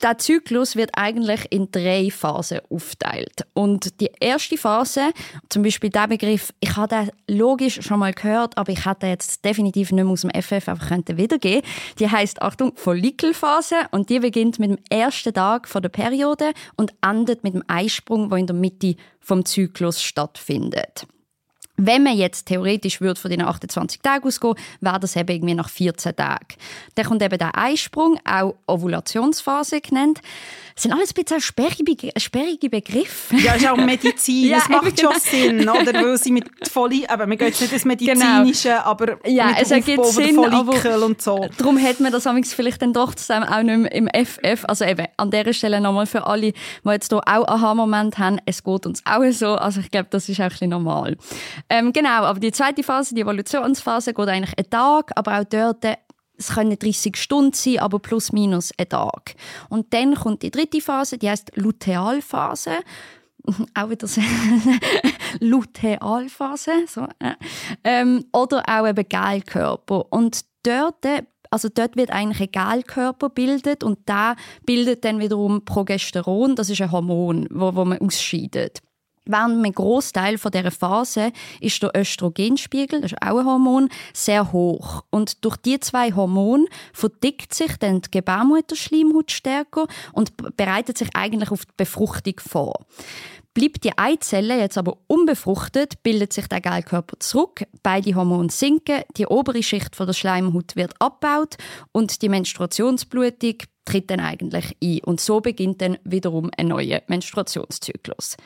Der 0.00 0.16
Zyklus 0.16 0.76
wird 0.76 0.90
eigentlich 0.94 1.46
in 1.50 1.72
drei 1.72 2.08
Phasen 2.12 2.60
aufteilt. 2.70 3.44
Und 3.52 4.00
die 4.00 4.10
erste 4.20 4.56
Phase, 4.56 5.10
zum 5.48 5.64
Beispiel 5.64 5.90
der 5.90 6.06
Begriff, 6.06 6.52
ich 6.60 6.76
habe 6.76 7.10
den 7.26 7.36
logisch 7.36 7.80
schon 7.82 7.98
mal 7.98 8.12
gehört, 8.12 8.56
aber 8.56 8.70
ich 8.70 8.86
hätte 8.86 9.08
jetzt 9.08 9.44
definitiv 9.44 9.90
nicht 9.90 10.04
mehr 10.04 10.12
aus 10.12 10.20
dem 10.20 10.30
FF 10.30 10.68
einfach 10.68 10.90
wiedergeben 11.16 11.68
Die 11.98 12.08
heißt 12.08 12.40
Achtung 12.42 12.76
Follikelphase 12.76 13.74
und 13.90 14.08
die 14.08 14.20
beginnt 14.20 14.60
mit 14.60 14.70
dem 14.70 14.78
ersten 14.88 15.34
Tag 15.34 15.66
von 15.66 15.82
der 15.82 15.88
Periode 15.88 16.52
und 16.76 16.94
endet 17.02 17.42
mit 17.42 17.54
dem 17.54 17.64
Eisprung, 17.66 18.28
der 18.28 18.38
in 18.38 18.46
der 18.46 18.54
Mitte 18.54 18.94
vom 19.18 19.44
Zyklus 19.44 20.00
stattfindet. 20.00 21.08
Wenn 21.80 22.02
man 22.02 22.16
jetzt 22.16 22.46
theoretisch 22.46 23.00
würde 23.00 23.20
von 23.20 23.30
den 23.30 23.40
28 23.40 24.00
Tagen 24.00 24.26
ausgehen, 24.26 24.54
wäre 24.80 24.98
das 25.00 25.14
eben 25.16 25.28
irgendwie 25.28 25.54
nach 25.54 25.70
14 25.70 26.14
Tagen. 26.16 26.56
Dann 26.96 27.06
kommt 27.06 27.22
eben 27.22 27.38
der 27.38 27.56
Eisprung, 27.56 28.18
auch 28.24 28.56
Ovulationsphase 28.66 29.80
genannt. 29.80 30.20
Das 30.74 30.84
sind 30.84 30.92
alles 30.92 31.10
ein 31.10 31.24
bisschen 31.24 31.40
sperrige, 31.40 32.12
sperrige 32.18 32.70
Begriffe. 32.70 33.36
Ja, 33.36 33.54
ist 33.54 33.68
auch 33.68 33.76
Medizin. 33.84 34.48
ja, 34.48 34.58
das 34.58 34.68
macht 34.68 35.00
schon 35.00 35.12
Sinn, 35.18 35.68
oder? 35.68 35.92
Weil 35.92 36.18
sie 36.18 36.30
mit 36.30 36.46
Folli, 36.68 37.04
aber 37.06 37.28
wir 37.28 37.36
gehen 37.36 37.48
jetzt 37.48 37.60
nicht 37.60 37.72
ins 37.72 37.84
Medizinische, 37.84 38.68
genau. 38.68 38.82
aber 38.82 39.18
ja, 39.28 39.46
mit 39.46 39.56
es 39.62 39.70
ergibt 39.70 40.06
Sinn, 40.06 40.38
aber 40.38 41.04
und 41.04 41.20
so. 41.20 41.48
Darum 41.58 41.82
hat 41.82 42.00
man 42.00 42.12
das 42.12 42.28
vielleicht 42.54 42.82
dann 42.82 42.92
doch 42.92 43.14
zusammen 43.14 43.48
auch 43.48 43.62
nicht 43.62 43.78
mehr 43.78 43.92
im 43.92 44.08
FF. 44.08 44.64
Also 44.66 44.84
eben, 44.84 45.06
an 45.16 45.30
dieser 45.30 45.52
Stelle 45.52 45.80
nochmal 45.80 46.06
für 46.06 46.26
alle, 46.26 46.52
die 46.52 46.90
jetzt 46.90 47.10
hier 47.10 47.22
auch 47.26 47.48
Aha-Moment 47.48 48.18
haben, 48.18 48.38
es 48.46 48.62
geht 48.62 48.86
uns 48.86 49.02
auch 49.04 49.28
so. 49.32 49.54
Also 49.56 49.80
ich 49.80 49.90
glaube, 49.90 50.08
das 50.10 50.28
ist 50.28 50.38
auch 50.40 50.44
ein 50.44 50.50
bisschen 50.50 50.70
normal. 50.70 51.16
Ähm, 51.70 51.92
genau, 51.92 52.22
aber 52.24 52.40
die 52.40 52.52
zweite 52.52 52.82
Phase, 52.82 53.14
die 53.14 53.20
Evolutionsphase, 53.20 54.14
geht 54.14 54.28
eigentlich 54.28 54.58
einen 54.58 54.70
Tag, 54.70 55.12
aber 55.14 55.40
auch 55.40 55.44
dort 55.44 55.84
es 56.38 56.54
können 56.54 56.78
30 56.78 57.16
Stunden 57.16 57.52
sein, 57.52 57.80
aber 57.80 57.98
plus 57.98 58.32
minus 58.32 58.70
ein 58.78 58.88
Tag. 58.88 59.34
Und 59.68 59.92
dann 59.92 60.14
kommt 60.14 60.42
die 60.42 60.52
dritte 60.52 60.80
Phase, 60.80 61.18
die 61.18 61.28
heißt 61.28 61.56
Lutealphase. 61.56 62.78
auch 63.74 63.90
wieder 63.90 64.06
so 64.06 64.20
Lutealphase. 65.40 66.86
So, 66.86 67.08
äh. 67.18 67.34
ähm, 67.82 68.24
oder 68.32 68.62
auch 68.68 68.86
eben 68.86 69.08
Gelkörper. 69.08 70.06
Und 70.10 70.44
dort 70.62 71.04
also 71.50 71.68
dort 71.72 71.96
wird 71.96 72.10
eigentlich 72.10 72.40
ein 72.54 72.82
Gelkörper 72.82 73.30
bildet 73.30 73.82
und 73.82 74.00
da 74.04 74.36
bildet 74.66 75.04
dann 75.06 75.18
wiederum 75.18 75.64
Progesteron, 75.64 76.54
das 76.56 76.68
ist 76.68 76.82
ein 76.82 76.92
Hormon, 76.92 77.48
wo, 77.50 77.74
wo 77.74 77.86
man 77.86 77.98
ausscheidet. 77.98 78.82
Während 79.30 79.62
einem 79.62 79.72
Großteil 79.72 80.38
von 80.38 80.50
dieser 80.50 80.70
Phase 80.70 81.32
ist 81.60 81.82
der 81.82 81.92
Östrogenspiegel, 81.94 83.02
das 83.02 83.12
ist 83.12 83.22
auch 83.22 83.38
ein 83.38 83.44
Hormon, 83.44 83.90
sehr 84.14 84.52
hoch. 84.52 85.02
Und 85.10 85.44
durch 85.44 85.58
diese 85.58 85.80
zwei 85.80 86.12
Hormone 86.12 86.64
verdickt 86.94 87.52
sich 87.52 87.76
dann 87.76 88.00
die 88.00 88.10
Gebärmutterschleimhaut 88.10 89.30
stärker 89.30 89.86
und 90.14 90.32
bereitet 90.56 90.96
sich 90.96 91.10
eigentlich 91.14 91.50
auf 91.50 91.66
die 91.66 91.72
Befruchtung 91.76 92.40
vor. 92.40 92.86
Bleibt 93.52 93.84
die 93.84 93.98
Eizelle 93.98 94.58
jetzt 94.58 94.78
aber 94.78 94.96
unbefruchtet, 95.08 96.02
bildet 96.02 96.32
sich 96.32 96.46
der 96.46 96.62
Geilkörper 96.62 97.18
zurück, 97.18 97.64
beide 97.82 98.14
Hormone 98.14 98.50
sinken, 98.50 99.02
die 99.16 99.26
obere 99.26 99.62
Schicht 99.62 99.94
von 99.94 100.06
der 100.06 100.14
Schleimhaut 100.14 100.74
wird 100.74 100.94
abgebaut 101.00 101.56
und 101.92 102.22
die 102.22 102.30
Menstruationsblutung 102.30 103.58
tritt 103.84 104.10
dann 104.10 104.20
eigentlich 104.20 104.76
ein. 104.82 105.00
Und 105.04 105.20
so 105.20 105.40
beginnt 105.40 105.82
dann 105.82 105.98
wiederum 106.04 106.50
ein 106.56 106.68
neuer 106.68 107.02
Menstruationszyklus. 107.08 108.36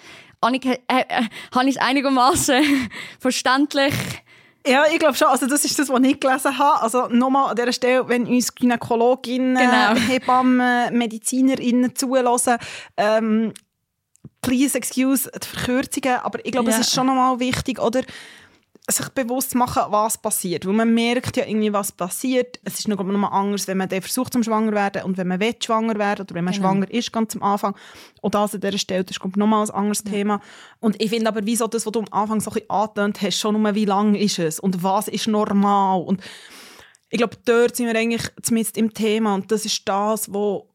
Annika, 0.42 0.70
äh, 0.70 0.78
äh, 0.88 1.22
habe 1.54 1.68
ich 1.68 1.76
es 1.76 1.80
einigermaßen 1.80 2.90
verständlich? 3.18 3.94
Ja, 4.66 4.84
ich 4.92 4.98
glaube 4.98 5.14
schon. 5.14 5.28
Also 5.28 5.46
das 5.46 5.64
ist 5.64 5.78
das, 5.78 5.88
was 5.88 6.02
ich 6.02 6.20
gelesen 6.20 6.58
habe. 6.58 6.82
Also 6.82 7.08
nochmal 7.08 7.50
an 7.50 7.56
dieser 7.56 7.72
Stelle, 7.72 8.08
wenn 8.08 8.26
uns 8.26 8.54
Gynäkologinnen, 8.54 9.56
genau. 9.56 9.94
Hebammen, 9.94 10.96
Medizinerinnen 10.96 11.96
zulassen, 11.96 12.58
ähm, 12.96 13.52
please 14.40 14.76
excuse 14.76 15.30
die 15.30 15.46
Verkürzungen, 15.46 16.18
aber 16.22 16.44
ich 16.44 16.52
glaube, 16.52 16.70
ja. 16.70 16.76
es 16.76 16.86
ist 16.86 16.94
schon 16.94 17.06
nochmal 17.06 17.38
wichtig, 17.40 17.80
oder? 17.80 18.02
Sich 18.90 19.08
bewusst 19.10 19.54
machen, 19.54 19.82
was 19.90 20.18
passiert. 20.18 20.66
Weil 20.66 20.72
man 20.72 20.92
merkt 20.92 21.36
ja 21.36 21.46
irgendwie, 21.46 21.72
was 21.72 21.92
passiert. 21.92 22.58
Es 22.64 22.80
ist 22.80 22.88
noch 22.88 23.02
mal 23.02 23.28
anders, 23.28 23.68
wenn 23.68 23.78
man 23.78 23.88
dann 23.88 24.02
versucht, 24.02 24.32
zum 24.32 24.42
schwanger 24.42 24.72
werden 24.72 25.04
und 25.04 25.16
wenn 25.16 25.28
man 25.28 25.38
will, 25.38 25.54
schwanger 25.62 25.98
werden 25.98 26.22
oder 26.22 26.34
wenn 26.34 26.44
man 26.44 26.52
genau. 26.52 26.68
schwanger 26.68 26.90
ist, 26.90 27.12
ganz 27.12 27.36
am 27.36 27.42
Anfang. 27.42 27.76
Und 28.20 28.34
das 28.34 28.54
an 28.54 28.60
dieser 28.60 28.78
Stelle, 28.78 29.04
das 29.04 29.20
kommt 29.20 29.36
nochmal 29.36 29.64
ein 29.64 29.70
anderes 29.70 30.02
ja. 30.04 30.10
Thema. 30.10 30.40
Und 30.80 31.00
ich 31.00 31.10
finde 31.10 31.28
aber, 31.28 31.46
wieso 31.46 31.68
das, 31.68 31.86
was 31.86 31.92
du 31.92 32.00
am 32.00 32.06
Anfang 32.10 32.40
so 32.40 32.50
ein 32.50 32.54
bisschen 32.54 32.70
angetönt 32.70 33.22
hast, 33.22 33.38
schon 33.38 33.60
nur, 33.60 33.74
wie 33.74 33.84
lang 33.84 34.16
ist 34.16 34.38
es 34.40 34.58
und 34.58 34.82
was 34.82 35.08
ist 35.08 35.28
normal 35.28 36.02
und 36.02 36.20
ich 37.12 37.18
glaube, 37.18 37.36
dort 37.44 37.76
sind 37.76 37.88
wir 37.88 37.94
eigentlich 37.94 38.22
zumindest 38.40 38.78
im 38.78 38.94
Thema 38.94 39.34
und 39.34 39.52
das 39.52 39.66
ist 39.66 39.86
das, 39.86 40.32
wo, 40.32 40.70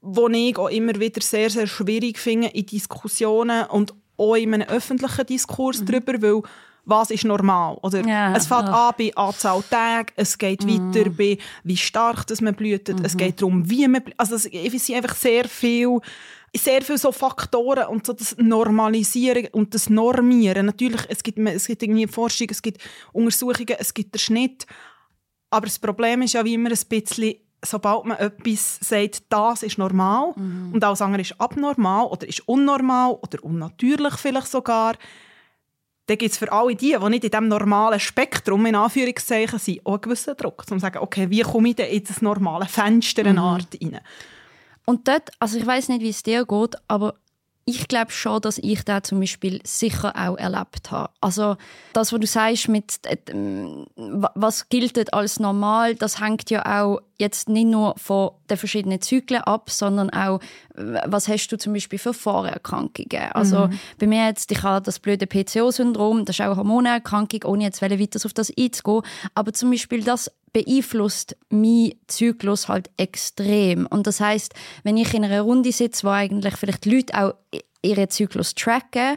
wo 0.00 0.28
ich 0.28 0.56
auch 0.56 0.68
immer 0.68 0.94
wieder 1.00 1.20
sehr, 1.20 1.50
sehr 1.50 1.66
schwierig 1.66 2.16
finde 2.16 2.46
in 2.46 2.64
Diskussionen 2.64 3.66
und 3.66 3.92
auch 4.16 4.36
in 4.36 4.54
einem 4.54 4.68
öffentlichen 4.68 5.26
Diskurs 5.26 5.80
mhm. 5.80 5.86
darüber, 5.86 6.22
weil 6.22 6.42
was 6.84 7.10
ist 7.10 7.24
normal? 7.24 7.78
Oder 7.82 8.06
ja, 8.06 8.34
es 8.34 8.46
fängt 8.46 8.68
an 8.68 8.94
bei 8.98 9.12
Anzahl 9.14 9.62
Tage, 9.68 10.12
es 10.16 10.38
geht 10.38 10.64
mhm. 10.64 10.94
weiter 10.94 11.10
bei 11.10 11.38
wie 11.64 11.76
stark 11.76 12.26
dass 12.26 12.40
man 12.40 12.54
blühtet, 12.54 12.98
mhm. 12.98 13.04
es 13.04 13.16
geht 13.16 13.40
darum, 13.40 13.68
wie 13.68 13.86
man 13.86 14.02
blühtet. 14.02 14.20
Also 14.20 14.36
es, 14.36 14.46
es 14.46 14.86
sind 14.86 14.96
einfach 14.96 15.14
sehr 15.14 15.48
viel 15.48 16.00
sehr 16.56 16.82
viele 16.82 16.98
so 16.98 17.12
Faktoren 17.12 17.86
und 17.86 18.06
so 18.06 18.12
das 18.12 18.36
Normalisieren 18.36 19.46
und 19.52 19.74
das 19.74 19.88
Normieren. 19.88 20.66
Natürlich, 20.66 21.02
es 21.08 21.22
gibt, 21.22 21.38
es 21.38 21.66
gibt 21.66 21.82
irgendwie 21.82 22.06
Forschung, 22.06 22.48
es 22.50 22.60
gibt 22.60 22.82
Untersuchungen, 23.12 23.76
es 23.78 23.94
gibt 23.94 24.14
den 24.14 24.18
Schnitt, 24.18 24.66
aber 25.50 25.66
das 25.66 25.78
Problem 25.78 26.22
ist 26.22 26.34
ja 26.34 26.44
wie 26.44 26.54
immer 26.54 26.70
ein 26.70 26.78
bisschen, 26.88 27.34
sobald 27.64 28.04
man 28.04 28.18
etwas 28.18 28.78
sagt, 28.80 29.22
das 29.28 29.62
ist 29.62 29.78
normal 29.78 30.32
mhm. 30.36 30.72
und 30.72 30.82
alles 30.82 31.02
andere 31.02 31.22
ist 31.22 31.40
abnormal 31.40 32.06
oder 32.06 32.26
ist 32.26 32.48
unnormal 32.48 33.12
oder 33.22 33.44
unnatürlich 33.44 34.14
vielleicht 34.14 34.48
sogar, 34.48 34.94
dann 36.06 36.18
gibt 36.18 36.32
es 36.32 36.38
für 36.38 36.50
alle 36.50 36.74
die, 36.74 36.96
die 37.00 37.08
nicht 37.10 37.24
in 37.24 37.30
diesem 37.30 37.48
normalen 37.48 38.00
Spektrum 38.00 38.66
in 38.66 38.74
Anführungszeichen 38.74 39.58
sind, 39.58 39.86
auch 39.86 39.92
einen 39.92 40.00
gewissen 40.00 40.36
Druck, 40.36 40.64
um 40.70 40.78
zu 40.78 40.80
sagen, 40.80 40.98
okay, 40.98 41.30
wie 41.30 41.42
komme 41.42 41.68
ich 41.68 41.76
denn 41.76 41.90
in 41.90 42.04
das 42.04 42.20
normale 42.20 42.66
Fenster 42.66 43.24
mhm. 43.24 43.38
Art 43.38 43.68
rein? 43.80 44.00
Und 44.86 45.06
dort, 45.06 45.30
also 45.38 45.56
ich 45.56 45.66
weiß 45.66 45.88
nicht, 45.88 46.00
wie 46.00 46.08
es 46.08 46.22
dir 46.22 46.44
geht, 46.44 46.74
aber 46.88 47.14
ich 47.64 47.86
glaube 47.88 48.10
schon, 48.10 48.40
dass 48.40 48.58
ich 48.58 48.84
da 48.84 49.02
zum 49.02 49.20
Beispiel 49.20 49.60
sicher 49.64 50.14
auch 50.16 50.36
erlebt 50.36 50.90
habe. 50.90 51.12
Also 51.20 51.56
das, 51.92 52.12
was 52.12 52.20
du 52.20 52.26
sagst 52.26 52.68
mit 52.68 52.98
äh, 53.04 53.16
was 53.96 54.68
gilt 54.68 55.12
als 55.12 55.38
normal, 55.38 55.94
das 55.94 56.20
hängt 56.20 56.50
ja 56.50 56.82
auch 56.82 57.00
jetzt 57.20 57.48
nicht 57.48 57.68
nur 57.68 57.94
von 57.96 58.30
den 58.48 58.56
verschiedenen 58.56 59.00
Zyklen 59.00 59.42
ab, 59.42 59.70
sondern 59.70 60.10
auch, 60.10 60.40
was 60.74 61.28
hast 61.28 61.48
du 61.48 61.58
zum 61.58 61.72
Beispiel 61.72 61.98
für 61.98 62.14
Vorerkrankungen? 62.14 63.32
Also 63.32 63.68
mhm. 63.68 63.78
bei 63.98 64.06
mir 64.06 64.26
jetzt, 64.26 64.50
ich 64.50 64.62
habe 64.62 64.84
das 64.84 64.98
blöde 64.98 65.26
PCO-Syndrom, 65.26 66.24
das 66.24 66.36
ist 66.36 66.40
auch 66.40 66.46
eine 66.46 66.56
Hormonerkrankung, 66.56 67.44
ohne 67.44 67.64
jetzt 67.64 67.82
weiter 67.82 67.96
auf 68.24 68.32
das 68.32 68.52
einzugehen. 68.56 69.02
Aber 69.34 69.52
zum 69.52 69.70
Beispiel 69.70 70.02
das 70.02 70.30
beeinflusst 70.52 71.36
mein 71.48 71.92
Zyklus 72.08 72.68
halt 72.68 72.90
extrem. 72.96 73.86
Und 73.86 74.06
das 74.06 74.20
heißt, 74.20 74.54
wenn 74.82 74.96
ich 74.96 75.14
in 75.14 75.24
einer 75.24 75.42
Runde 75.42 75.72
sitze, 75.72 76.06
wo 76.06 76.10
eigentlich 76.10 76.56
vielleicht 76.56 76.84
die 76.84 76.96
Leute 76.96 77.14
auch 77.14 77.34
ihren 77.82 78.10
Zyklus 78.10 78.54
tracken, 78.54 79.16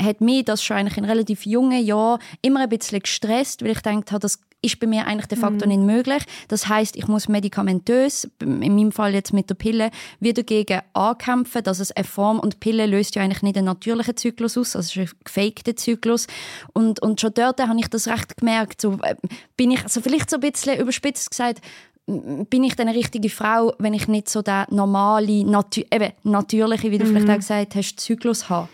hat 0.00 0.20
mich 0.20 0.44
das 0.44 0.64
schon 0.64 0.78
eigentlich 0.78 0.98
in 0.98 1.04
relativ 1.04 1.46
jungen 1.46 1.84
Jahren 1.84 2.20
immer 2.42 2.60
ein 2.60 2.68
bisschen 2.68 3.00
gestresst, 3.00 3.62
weil 3.62 3.70
ich 3.70 3.82
gedacht 3.82 4.10
habe, 4.10 4.20
das 4.20 4.40
ist 4.62 4.78
bei 4.78 4.86
mir 4.86 5.06
eigentlich 5.06 5.26
de 5.26 5.38
facto 5.38 5.66
mhm. 5.66 5.72
nicht 5.72 5.80
möglich. 5.80 6.22
Das 6.48 6.68
heißt, 6.68 6.96
ich 6.96 7.08
muss 7.08 7.28
medikamentös, 7.28 8.28
in 8.40 8.58
meinem 8.58 8.92
Fall 8.92 9.14
jetzt 9.14 9.32
mit 9.32 9.48
der 9.48 9.54
Pille, 9.54 9.90
wieder 10.20 10.42
dagegen 10.42 10.80
ankämpfen, 10.92 11.62
dass 11.62 11.80
es 11.80 11.92
eine 11.92 12.04
Form, 12.04 12.38
und 12.38 12.60
Pille 12.60 12.86
löst 12.86 13.14
ja 13.14 13.22
eigentlich 13.22 13.42
nicht 13.42 13.56
einen 13.56 13.66
natürlichen 13.66 14.16
Zyklus 14.16 14.58
aus, 14.58 14.76
also 14.76 15.00
ist 15.00 15.10
ein 15.10 15.18
gefakter 15.24 15.76
Zyklus. 15.76 16.26
Und, 16.72 17.00
und 17.02 17.20
schon 17.20 17.32
dort 17.34 17.60
habe 17.60 17.78
ich 17.78 17.88
das 17.88 18.08
recht 18.08 18.36
gemerkt. 18.36 18.80
So, 18.80 18.98
äh, 19.02 19.16
bin 19.56 19.70
ich, 19.70 19.82
also 19.82 20.00
vielleicht 20.00 20.30
so 20.30 20.36
ein 20.36 20.40
bisschen 20.40 20.78
überspitzt 20.78 21.30
gesagt, 21.30 21.60
bin 22.06 22.64
ich 22.64 22.74
dann 22.74 22.88
eine 22.88 22.98
richtige 22.98 23.30
Frau, 23.30 23.74
wenn 23.78 23.94
ich 23.94 24.08
nicht 24.08 24.28
so 24.28 24.42
der 24.42 24.66
normale, 24.70 25.44
natu 25.44 25.82
eben, 25.92 26.12
natürliche, 26.24 26.90
wie 26.90 26.98
du 26.98 27.04
mhm. 27.04 27.08
vielleicht 27.10 27.30
auch 27.30 27.36
gesagt 27.36 27.74
hast, 27.76 28.00
Zyklus 28.00 28.48
habe? 28.48 28.68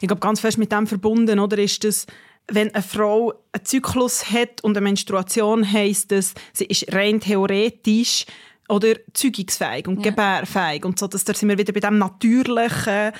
Ich 0.00 0.08
glaube, 0.08 0.20
ganz 0.20 0.40
fest 0.40 0.58
mit 0.58 0.72
dem 0.72 0.86
verbunden, 0.86 1.38
oder 1.38 1.58
ist 1.58 1.84
das 1.84 2.06
wenn 2.48 2.74
eine 2.74 2.82
Frau 2.82 3.32
einen 3.52 3.64
Zyklus 3.64 4.30
hat 4.30 4.62
und 4.62 4.76
eine 4.76 4.84
Menstruation 4.84 5.70
heisst 5.70 6.12
es, 6.12 6.34
sie 6.52 6.64
ist 6.64 6.92
rein 6.92 7.20
theoretisch 7.20 8.26
oder 8.68 8.94
zeugungsfähig 9.12 9.88
und 9.88 10.04
ja. 10.04 10.10
gebärfähig 10.10 10.84
und 10.84 10.98
so, 10.98 11.06
dass 11.06 11.24
da 11.24 11.34
sind 11.34 11.48
wir 11.48 11.58
wieder 11.58 11.72
bei 11.72 11.80
dem 11.80 11.98
natürlichen 11.98 13.12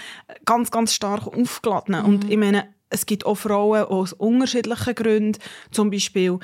ganz 0.45 0.71
ganz 0.71 0.95
stark 0.95 1.27
aufgeladen 1.27 1.99
mhm. 1.99 2.05
und 2.05 2.31
ich 2.31 2.37
meine 2.37 2.69
es 2.91 3.07
gibt 3.07 3.25
auch 3.25 3.37
Frauen 3.37 3.85
aus 3.85 4.13
unterschiedlichen 4.13 4.95
Gründen 4.95 5.39
zum 5.71 5.91
Beispiel 5.91 6.39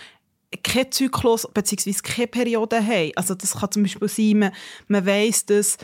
keinen 0.62 0.92
Zyklus 0.92 1.46
bzw. 1.52 1.92
keine 2.02 2.28
Periode 2.28 2.84
haben. 2.84 3.10
Also 3.16 3.34
das 3.34 3.56
kann 3.56 3.72
zum 3.72 3.82
Beispiel 3.82 4.08
sein, 4.08 4.38
man, 4.38 4.52
man 4.88 5.04
weiss 5.04 5.44
das, 5.44 5.76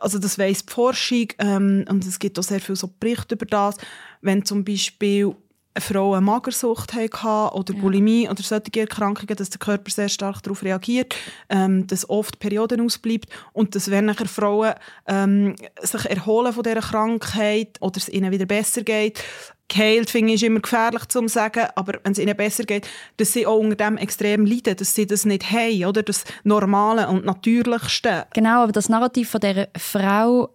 also 0.00 0.18
das 0.18 0.38
weiss 0.38 0.64
die 0.64 0.72
Forschung 0.72 1.26
ähm, 1.38 1.84
und 1.88 2.06
es 2.06 2.18
gibt 2.18 2.38
auch 2.38 2.44
sehr 2.44 2.60
viele 2.60 2.76
so 2.76 2.88
Berichte 2.98 3.34
über 3.34 3.46
das, 3.46 3.76
wenn 4.22 4.44
zum 4.44 4.64
Beispiel 4.64 5.34
Frau 5.78 6.14
eine 6.14 6.20
Magersucht 6.20 6.94
hatte 6.94 7.54
oder 7.54 7.74
Bulimie 7.74 8.24
ja. 8.24 8.30
oder 8.30 8.42
solche 8.42 8.80
Erkrankungen, 8.80 9.36
dass 9.36 9.50
der 9.50 9.58
Körper 9.58 9.90
sehr 9.90 10.08
stark 10.08 10.42
darauf 10.42 10.62
reagiert, 10.62 11.14
ähm, 11.48 11.86
dass 11.86 12.08
oft 12.08 12.38
Perioden 12.38 12.80
ausbleibt 12.80 13.28
und 13.52 13.74
dass 13.74 13.90
wenn 13.90 14.06
nachher 14.06 14.26
Frauen 14.26 14.74
ähm, 15.06 15.56
sich 15.82 16.04
erholen 16.06 16.52
von 16.52 16.62
dieser 16.62 16.80
Krankheit 16.80 17.76
oder 17.80 17.96
es 17.96 18.08
ihnen 18.08 18.30
wieder 18.30 18.46
besser 18.46 18.82
geht, 18.82 19.22
geheilt 19.68 20.10
finde 20.10 20.34
ich 20.34 20.42
immer 20.42 20.60
gefährlich 20.60 21.06
zu 21.06 21.26
sagen, 21.28 21.66
aber 21.74 21.94
wenn 22.02 22.12
es 22.12 22.18
ihnen 22.18 22.36
besser 22.36 22.64
geht, 22.64 22.86
dass 23.16 23.32
sie 23.32 23.46
auch 23.46 23.58
unter 23.58 23.76
dem 23.76 23.96
extrem 23.96 24.46
leiden, 24.46 24.76
dass 24.76 24.94
sie 24.94 25.06
das 25.06 25.24
nicht 25.24 25.50
haben, 25.50 25.84
oder 25.86 26.02
das 26.02 26.24
Normale 26.44 27.08
und 27.08 27.24
Natürlichste. 27.24 28.26
Genau, 28.34 28.62
aber 28.62 28.72
das 28.72 28.88
Narrativ 28.88 29.30
von 29.30 29.40
dieser 29.40 29.68
Frau 29.76 30.50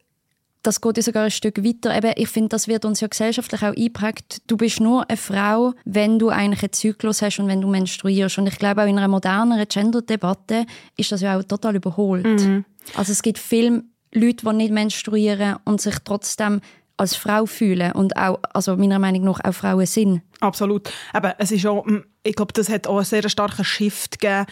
das 0.63 0.81
geht 0.81 0.97
ja 0.97 1.03
sogar 1.03 1.23
ein 1.25 1.31
Stück 1.31 1.63
weiter. 1.63 1.95
Eben, 1.95 2.13
ich 2.15 2.29
finde, 2.29 2.49
das 2.49 2.67
wird 2.67 2.85
uns 2.85 2.99
ja 2.99 3.07
gesellschaftlich 3.07 3.61
auch 3.61 3.75
eingeprägt. 3.75 4.41
Du 4.47 4.57
bist 4.57 4.79
nur 4.79 5.09
eine 5.09 5.17
Frau, 5.17 5.73
wenn 5.85 6.19
du 6.19 6.29
eigentlich 6.29 6.63
einen 6.63 6.73
Zyklus 6.73 7.21
hast 7.21 7.39
und 7.39 7.47
wenn 7.47 7.61
du 7.61 7.69
menstruierst. 7.69 8.37
Und 8.37 8.47
ich 8.47 8.57
glaube, 8.57 8.83
auch 8.83 8.87
in 8.87 8.97
einer 8.97 9.07
moderneren 9.07 9.67
Gender-Debatte 9.67 10.65
ist 10.97 11.11
das 11.11 11.21
ja 11.21 11.37
auch 11.37 11.43
total 11.43 11.75
überholt. 11.75 12.25
Mhm. 12.25 12.65
Also 12.95 13.11
es 13.11 13.21
gibt 13.21 13.39
viele 13.39 13.83
Leute, 14.13 14.45
die 14.45 14.53
nicht 14.53 14.73
menstruieren 14.73 15.57
und 15.65 15.79
sich 15.79 15.95
trotzdem 16.03 16.61
als 16.97 17.15
Frau 17.15 17.45
fühlen 17.45 17.93
und 17.93 18.17
auch, 18.17 18.39
also 18.53 18.75
meiner 18.75 18.99
Meinung 18.99 19.23
nach, 19.23 19.39
auch 19.43 19.53
Frauen 19.53 19.85
sind. 19.85 20.21
Absolut. 20.41 20.91
Aber 21.13 21.35
es 21.39 21.51
ist 21.51 21.65
auch, 21.65 21.85
ich 22.23 22.35
glaube, 22.35 22.51
das 22.51 22.67
hat 22.67 22.87
auch 22.87 22.97
einen 22.97 23.05
sehr 23.05 23.29
starken 23.29 23.63
Shift 23.63 24.19
gegeben, 24.19 24.45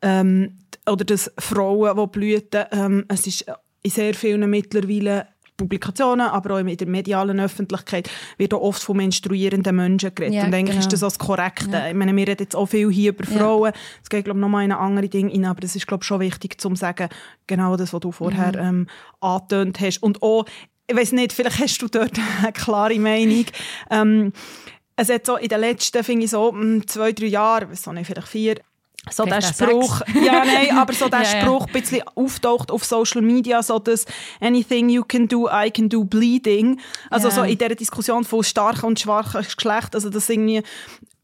ähm, 0.00 0.58
oder 0.88 1.04
dass 1.04 1.32
Frauen, 1.38 1.96
die 1.96 2.06
blühen, 2.06 2.42
ähm, 2.70 3.04
es 3.08 3.26
ist 3.26 3.46
in 3.82 3.90
sehr 3.90 4.14
vielen 4.14 4.48
mittlerweile 4.48 5.26
Publikationen, 5.58 6.28
aber 6.28 6.54
auch 6.54 6.58
in 6.58 6.74
der 6.76 6.86
medialen 6.86 7.40
Öffentlichkeit 7.40 8.08
wird 8.38 8.54
auch 8.54 8.62
oft 8.62 8.82
von 8.82 8.96
menstruierenden 8.96 9.76
Menschen 9.76 10.14
geredet. 10.14 10.36
Ja, 10.36 10.44
und 10.46 10.54
eigentlich 10.54 10.76
genau. 10.76 10.86
ist 10.86 10.92
das 10.92 11.00
das 11.00 11.18
Korrekte. 11.18 11.70
Ja. 11.72 11.88
Ich 11.88 11.94
meine, 11.94 12.14
wir 12.16 12.26
reden 12.26 12.44
jetzt 12.44 12.56
auch 12.56 12.66
viel 12.66 12.90
hier 12.90 13.10
über 13.10 13.24
Frauen. 13.24 13.72
Es 14.02 14.08
geht, 14.08 14.24
glaube 14.24 14.38
ich, 14.38 14.40
nochmal 14.40 14.64
in 14.64 14.72
ein 14.72 14.78
anderes 14.78 15.10
Ding 15.10 15.30
rein, 15.30 15.44
aber 15.44 15.60
das 15.60 15.76
ist, 15.76 15.86
glaube 15.86 16.02
ich, 16.02 16.06
schon 16.06 16.20
wichtig, 16.20 16.60
zu 16.60 16.74
sagen, 16.76 17.08
genau 17.46 17.76
das, 17.76 17.92
was 17.92 18.00
du 18.00 18.12
vorher 18.12 18.52
mhm. 18.52 18.68
ähm, 18.68 18.86
angetönt 19.20 19.80
hast. 19.80 20.02
Und 20.02 20.22
auch, 20.22 20.46
ich 20.86 20.96
weiß 20.96 21.12
nicht, 21.12 21.32
vielleicht 21.32 21.58
hast 21.58 21.82
du 21.82 21.88
dort 21.88 22.18
eine 22.42 22.52
klare 22.52 22.98
Meinung. 22.98 23.46
Ähm, 23.90 24.32
es 24.94 25.10
hat 25.10 25.26
so 25.26 25.36
in 25.36 25.48
den 25.48 25.60
letzten, 25.60 26.04
finde 26.04 26.24
ich 26.24 26.30
so, 26.30 26.52
hm, 26.52 26.86
zwei, 26.86 27.12
drei 27.12 27.26
Jahren, 27.26 27.70
weiß 27.70 27.86
nicht, 27.88 28.06
vielleicht 28.06 28.28
vier, 28.28 28.60
so 29.10 29.24
der 29.24 29.40
Spruch, 29.40 30.02
ja, 30.14 30.44
nein, 30.44 30.76
aber 30.76 30.92
so 30.92 31.08
der 31.10 31.22
ja, 31.22 31.40
Spruch 31.40 31.66
ja. 31.66 31.72
bisschen 31.72 32.02
auftaucht 32.14 32.70
auf 32.70 32.84
Social 32.84 33.22
Media, 33.22 33.62
so 33.62 33.78
das 33.78 34.04
Anything 34.40 34.88
you 34.88 35.04
can 35.04 35.28
do, 35.28 35.48
I 35.48 35.70
can 35.70 35.88
do 35.88 36.04
bleeding. 36.04 36.80
Also 37.10 37.28
ja. 37.28 37.34
so 37.34 37.42
in 37.42 37.56
dieser 37.56 37.74
Diskussion 37.74 38.24
von 38.24 38.42
starkem 38.42 38.88
und 38.88 39.00
schwachem 39.00 39.42
Geschlecht, 39.42 39.94
also 39.94 40.10
dass 40.10 40.28
irgendwie 40.28 40.62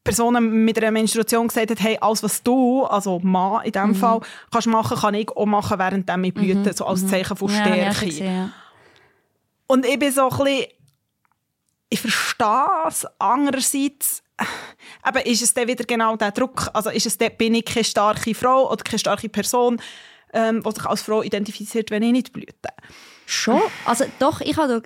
Personen 0.04 0.64
mit 0.64 0.78
einer 0.78 0.90
Menstruation 0.90 1.48
gesagt 1.48 1.70
hat, 1.70 1.80
hey, 1.80 1.96
alles 2.00 2.22
was 2.22 2.42
du, 2.42 2.84
also 2.84 3.20
Mann 3.20 3.64
in 3.64 3.72
diesem 3.72 3.88
mhm. 3.88 3.94
Fall, 3.94 4.20
kannst 4.52 4.66
machen, 4.68 4.98
kann 4.98 5.14
ich 5.14 5.30
auch 5.30 5.46
machen, 5.46 5.78
während 5.78 6.10
ich 6.10 6.34
blüte, 6.34 6.70
mhm. 6.70 6.72
so 6.72 6.84
als 6.84 7.02
mhm. 7.02 7.08
Zeichen 7.08 7.36
von 7.36 7.48
Stärke. 7.48 8.06
Ja, 8.06 8.50
und 9.66 9.86
ich 9.86 9.98
bin 9.98 10.12
so 10.12 10.28
ein 10.28 10.36
bisschen, 10.36 10.66
ich 11.88 12.00
verstehe 12.00 12.86
es, 12.86 13.06
andererseits 13.18 14.23
aber 15.02 15.26
ist 15.26 15.42
es 15.42 15.54
dann 15.54 15.68
wieder 15.68 15.84
genau 15.84 16.16
der 16.16 16.32
Druck? 16.32 16.68
Also 16.72 16.90
ist 16.90 17.06
es 17.06 17.18
dann, 17.18 17.36
bin 17.36 17.54
ich 17.54 17.64
keine 17.64 17.84
starke 17.84 18.34
Frau 18.34 18.70
oder 18.70 18.82
keine 18.82 18.98
starke 18.98 19.28
Person, 19.28 19.80
ähm, 20.32 20.62
die 20.62 20.70
sich 20.70 20.84
als 20.84 21.02
Frau 21.02 21.22
identifiziert, 21.22 21.90
wenn 21.90 22.02
ich 22.02 22.12
nicht 22.12 22.32
blüte? 22.32 22.70
Schon. 23.26 23.62
Also 23.84 24.04
doch, 24.18 24.40
ich 24.40 24.56
habe 24.56 24.82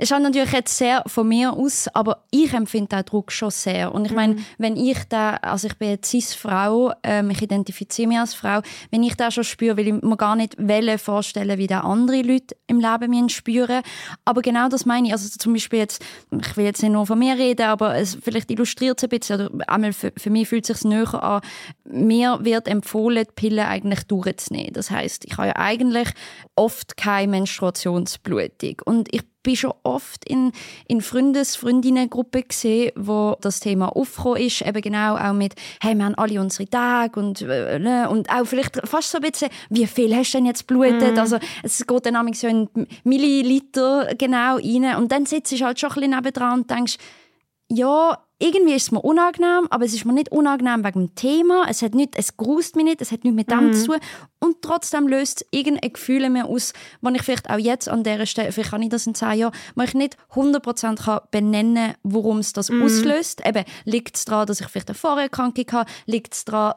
es 0.00 0.10
ist 0.10 0.18
natürlich 0.20 0.52
jetzt 0.52 0.76
sehr 0.76 1.02
von 1.06 1.26
mir 1.26 1.52
aus, 1.52 1.88
aber 1.92 2.24
ich 2.30 2.52
empfinde 2.52 2.96
den 2.96 3.04
Druck 3.04 3.32
schon 3.32 3.50
sehr. 3.50 3.92
Und 3.92 4.04
ich 4.04 4.12
meine, 4.12 4.34
mhm. 4.34 4.44
wenn 4.58 4.76
ich 4.76 4.98
da, 5.08 5.34
also 5.34 5.66
ich 5.66 5.76
bin 5.76 5.88
eine 5.88 5.98
Cis-Frau, 6.04 6.92
ähm, 7.02 7.30
ich 7.30 7.42
identifiziere 7.42 8.06
mich 8.06 8.18
als 8.18 8.34
Frau, 8.34 8.60
wenn 8.92 9.02
ich 9.02 9.16
da 9.16 9.32
schon 9.32 9.42
spüre, 9.42 9.76
will 9.76 9.88
ich 9.88 10.02
mir 10.02 10.16
gar 10.16 10.36
nicht 10.36 10.54
Welle 10.56 10.98
vorstellen, 10.98 11.58
wie 11.58 11.66
da 11.66 11.80
andere 11.80 12.22
Leute 12.22 12.56
im 12.68 12.78
Leben 12.78 13.10
mich 13.10 13.34
spüren. 13.34 13.82
Aber 14.24 14.40
genau 14.40 14.68
das 14.68 14.86
meine 14.86 15.08
ich. 15.08 15.12
Also 15.12 15.28
zum 15.36 15.52
Beispiel 15.52 15.80
jetzt, 15.80 16.04
ich 16.30 16.56
will 16.56 16.64
jetzt 16.64 16.82
nicht 16.82 16.92
nur 16.92 17.06
von 17.06 17.18
mir 17.18 17.36
reden, 17.36 17.66
aber 17.66 17.96
es 17.96 18.16
vielleicht 18.22 18.50
illustriert 18.52 18.98
es 18.98 19.04
ein 19.04 19.10
bisschen, 19.10 19.48
oder 19.48 19.68
einmal 19.68 19.92
für, 19.92 20.12
für 20.16 20.30
mich 20.30 20.48
fühlt 20.48 20.70
es 20.70 20.78
sich 20.78 20.88
näher 20.88 21.22
an, 21.22 21.40
mir 21.84 22.38
wird 22.42 22.68
empfohlen, 22.68 23.26
die 23.28 23.32
Pille 23.34 23.66
eigentlich 23.66 24.04
durchzunehmen. 24.04 24.74
Das 24.74 24.92
heißt, 24.92 25.24
ich 25.24 25.36
habe 25.36 25.48
ja 25.48 25.56
eigentlich 25.56 26.08
oft 26.54 26.96
keine 26.96 27.32
Menstruationsblutung. 27.32 28.76
Und 28.84 29.12
ich 29.12 29.22
bin 29.48 29.56
schon 29.56 29.72
oft 29.82 30.28
in, 30.28 30.52
in 30.88 31.00
Freundes-, 31.00 31.56
Freundinnengruppen 31.56 32.46
gesehen, 32.46 32.92
wo 32.96 33.34
das 33.40 33.60
Thema 33.60 33.88
aufgekommen 33.96 34.42
ist, 34.42 34.60
eben 34.60 34.82
genau 34.82 35.16
auch 35.16 35.32
mit, 35.32 35.54
hey, 35.80 35.94
wir 35.94 36.04
haben 36.04 36.14
alle 36.16 36.38
unsere 36.38 36.68
Tage 36.68 37.18
und, 37.18 37.40
äh, 37.40 37.78
ne, 37.78 38.10
und 38.10 38.28
auch 38.28 38.44
vielleicht 38.44 38.78
fast 38.86 39.10
so 39.10 39.16
ein 39.18 39.22
bisschen, 39.22 39.48
wie 39.70 39.86
viel 39.86 40.14
hast 40.14 40.34
du 40.34 40.38
denn 40.38 40.46
jetzt 40.46 40.66
blutet? 40.66 41.16
Mm. 41.16 41.18
Also, 41.18 41.38
es 41.62 41.86
geht 41.86 42.04
dann 42.04 42.32
so 42.34 42.46
in 42.46 42.68
Milliliter 43.04 44.14
genau 44.18 44.56
rein 44.56 44.96
und 44.96 45.10
dann 45.10 45.24
sitzt 45.24 45.52
du 45.52 45.64
halt 45.64 45.80
schon 45.80 45.90
ein 45.90 45.94
bisschen 45.94 46.10
nebendran 46.10 46.60
und 46.60 46.70
denkst, 46.70 46.98
ja, 47.70 48.18
irgendwie 48.40 48.74
ist 48.74 48.84
es 48.84 48.90
mir 48.92 49.00
unangenehm, 49.00 49.66
aber 49.70 49.84
es 49.84 49.92
ist 49.92 50.04
mir 50.04 50.12
nicht 50.12 50.30
unangenehm 50.30 50.84
wegen 50.84 51.06
dem 51.06 51.14
Thema. 51.16 51.66
Es, 51.68 51.82
hat 51.82 51.94
nicht, 51.94 52.16
es 52.16 52.36
grust 52.36 52.76
mich 52.76 52.84
nicht, 52.84 53.00
es 53.00 53.10
hat 53.10 53.24
nichts 53.24 53.34
mit 53.34 53.50
dem 53.50 53.70
mm. 53.70 53.74
zu 53.74 53.86
tun. 53.86 53.96
Und 54.38 54.62
trotzdem 54.62 55.08
löst 55.08 55.42
es 55.42 55.48
irgendein 55.50 55.92
Gefühl 55.92 56.22
in 56.22 56.34
mir 56.34 56.46
aus, 56.46 56.72
wo 57.00 57.10
ich 57.10 57.22
vielleicht 57.22 57.50
auch 57.50 57.58
jetzt 57.58 57.88
an 57.88 58.04
dieser 58.04 58.26
Stelle, 58.26 58.52
vielleicht 58.52 58.70
kann 58.70 58.82
ich 58.82 58.90
das 58.90 59.08
in 59.08 59.16
zehn 59.16 59.38
Jahren, 59.38 59.54
wo 59.74 59.82
ich 59.82 59.94
nicht 59.94 60.16
100% 60.34 61.04
kann 61.04 61.20
benennen 61.32 61.74
kann, 61.88 61.94
warum 62.04 62.38
es 62.38 62.52
das 62.52 62.70
mm. 62.70 62.80
auslöst. 62.80 63.44
Eben, 63.44 63.64
liegt 63.84 64.16
es 64.16 64.24
daran, 64.24 64.46
dass 64.46 64.60
ich 64.60 64.68
vielleicht 64.68 64.88
eine 64.88 64.94
Vorerkrankung 64.94 65.66
habe? 65.72 65.90
Liegt 66.06 66.34
es 66.34 66.44
daran, 66.44 66.74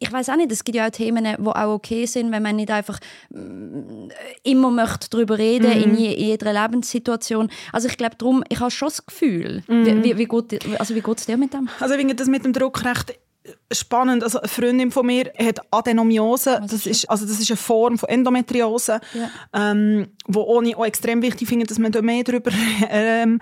ich 0.00 0.10
weiß 0.10 0.30
auch 0.30 0.36
nicht, 0.36 0.50
es 0.50 0.64
gibt 0.64 0.74
ja 0.74 0.88
auch 0.88 0.90
Themen, 0.90 1.24
die 1.24 1.46
auch 1.46 1.74
okay 1.74 2.06
sind, 2.06 2.32
wenn 2.32 2.42
man 2.42 2.56
nicht 2.56 2.72
einfach 2.72 2.98
mm, 3.30 4.08
immer 4.42 4.70
möchte 4.72 5.10
darüber 5.10 5.38
reden 5.38 5.68
mm. 5.68 5.82
in, 5.82 5.96
je, 5.96 6.12
in 6.12 6.26
jeder 6.26 6.52
Lebenssituation. 6.52 7.50
Also 7.72 7.86
ich 7.86 7.96
glaube 7.96 8.16
darum, 8.16 8.42
ich 8.48 8.58
habe 8.58 8.72
schon 8.72 8.88
das 8.88 9.06
Gefühl, 9.06 9.62
wie, 9.68 10.02
wie, 10.02 10.18
wie, 10.18 10.24
gut, 10.24 10.52
also 10.80 10.96
wie 10.96 11.03
geht 11.04 11.18
es 11.18 11.26
dir 11.26 11.36
mit 11.36 11.52
dem? 11.52 11.68
Also 11.80 11.94
ich 11.94 11.98
finde 11.98 12.14
das 12.14 12.28
mit 12.28 12.44
dem 12.44 12.52
Druck 12.52 12.84
recht 12.84 13.18
spannend. 13.70 14.22
Also 14.22 14.40
eine 14.40 14.48
Freundin 14.48 14.90
von 14.90 15.06
mir 15.06 15.32
hat 15.38 15.60
Adenomiose. 15.70 16.60
Das 16.68 16.86
ist, 16.86 17.08
also 17.10 17.26
das 17.26 17.38
ist 17.38 17.50
eine 17.50 17.56
Form 17.56 17.98
von 17.98 18.08
Endometriose, 18.08 19.00
ja. 19.12 19.30
ähm, 19.52 20.08
wo 20.26 20.60
ich 20.62 20.76
auch 20.76 20.86
extrem 20.86 21.22
wichtig 21.22 21.48
finde, 21.48 21.66
dass 21.66 21.78
man 21.78 21.92
da 21.92 22.02
mehr 22.02 22.24
darüber 22.24 22.50
ähm, 22.90 23.40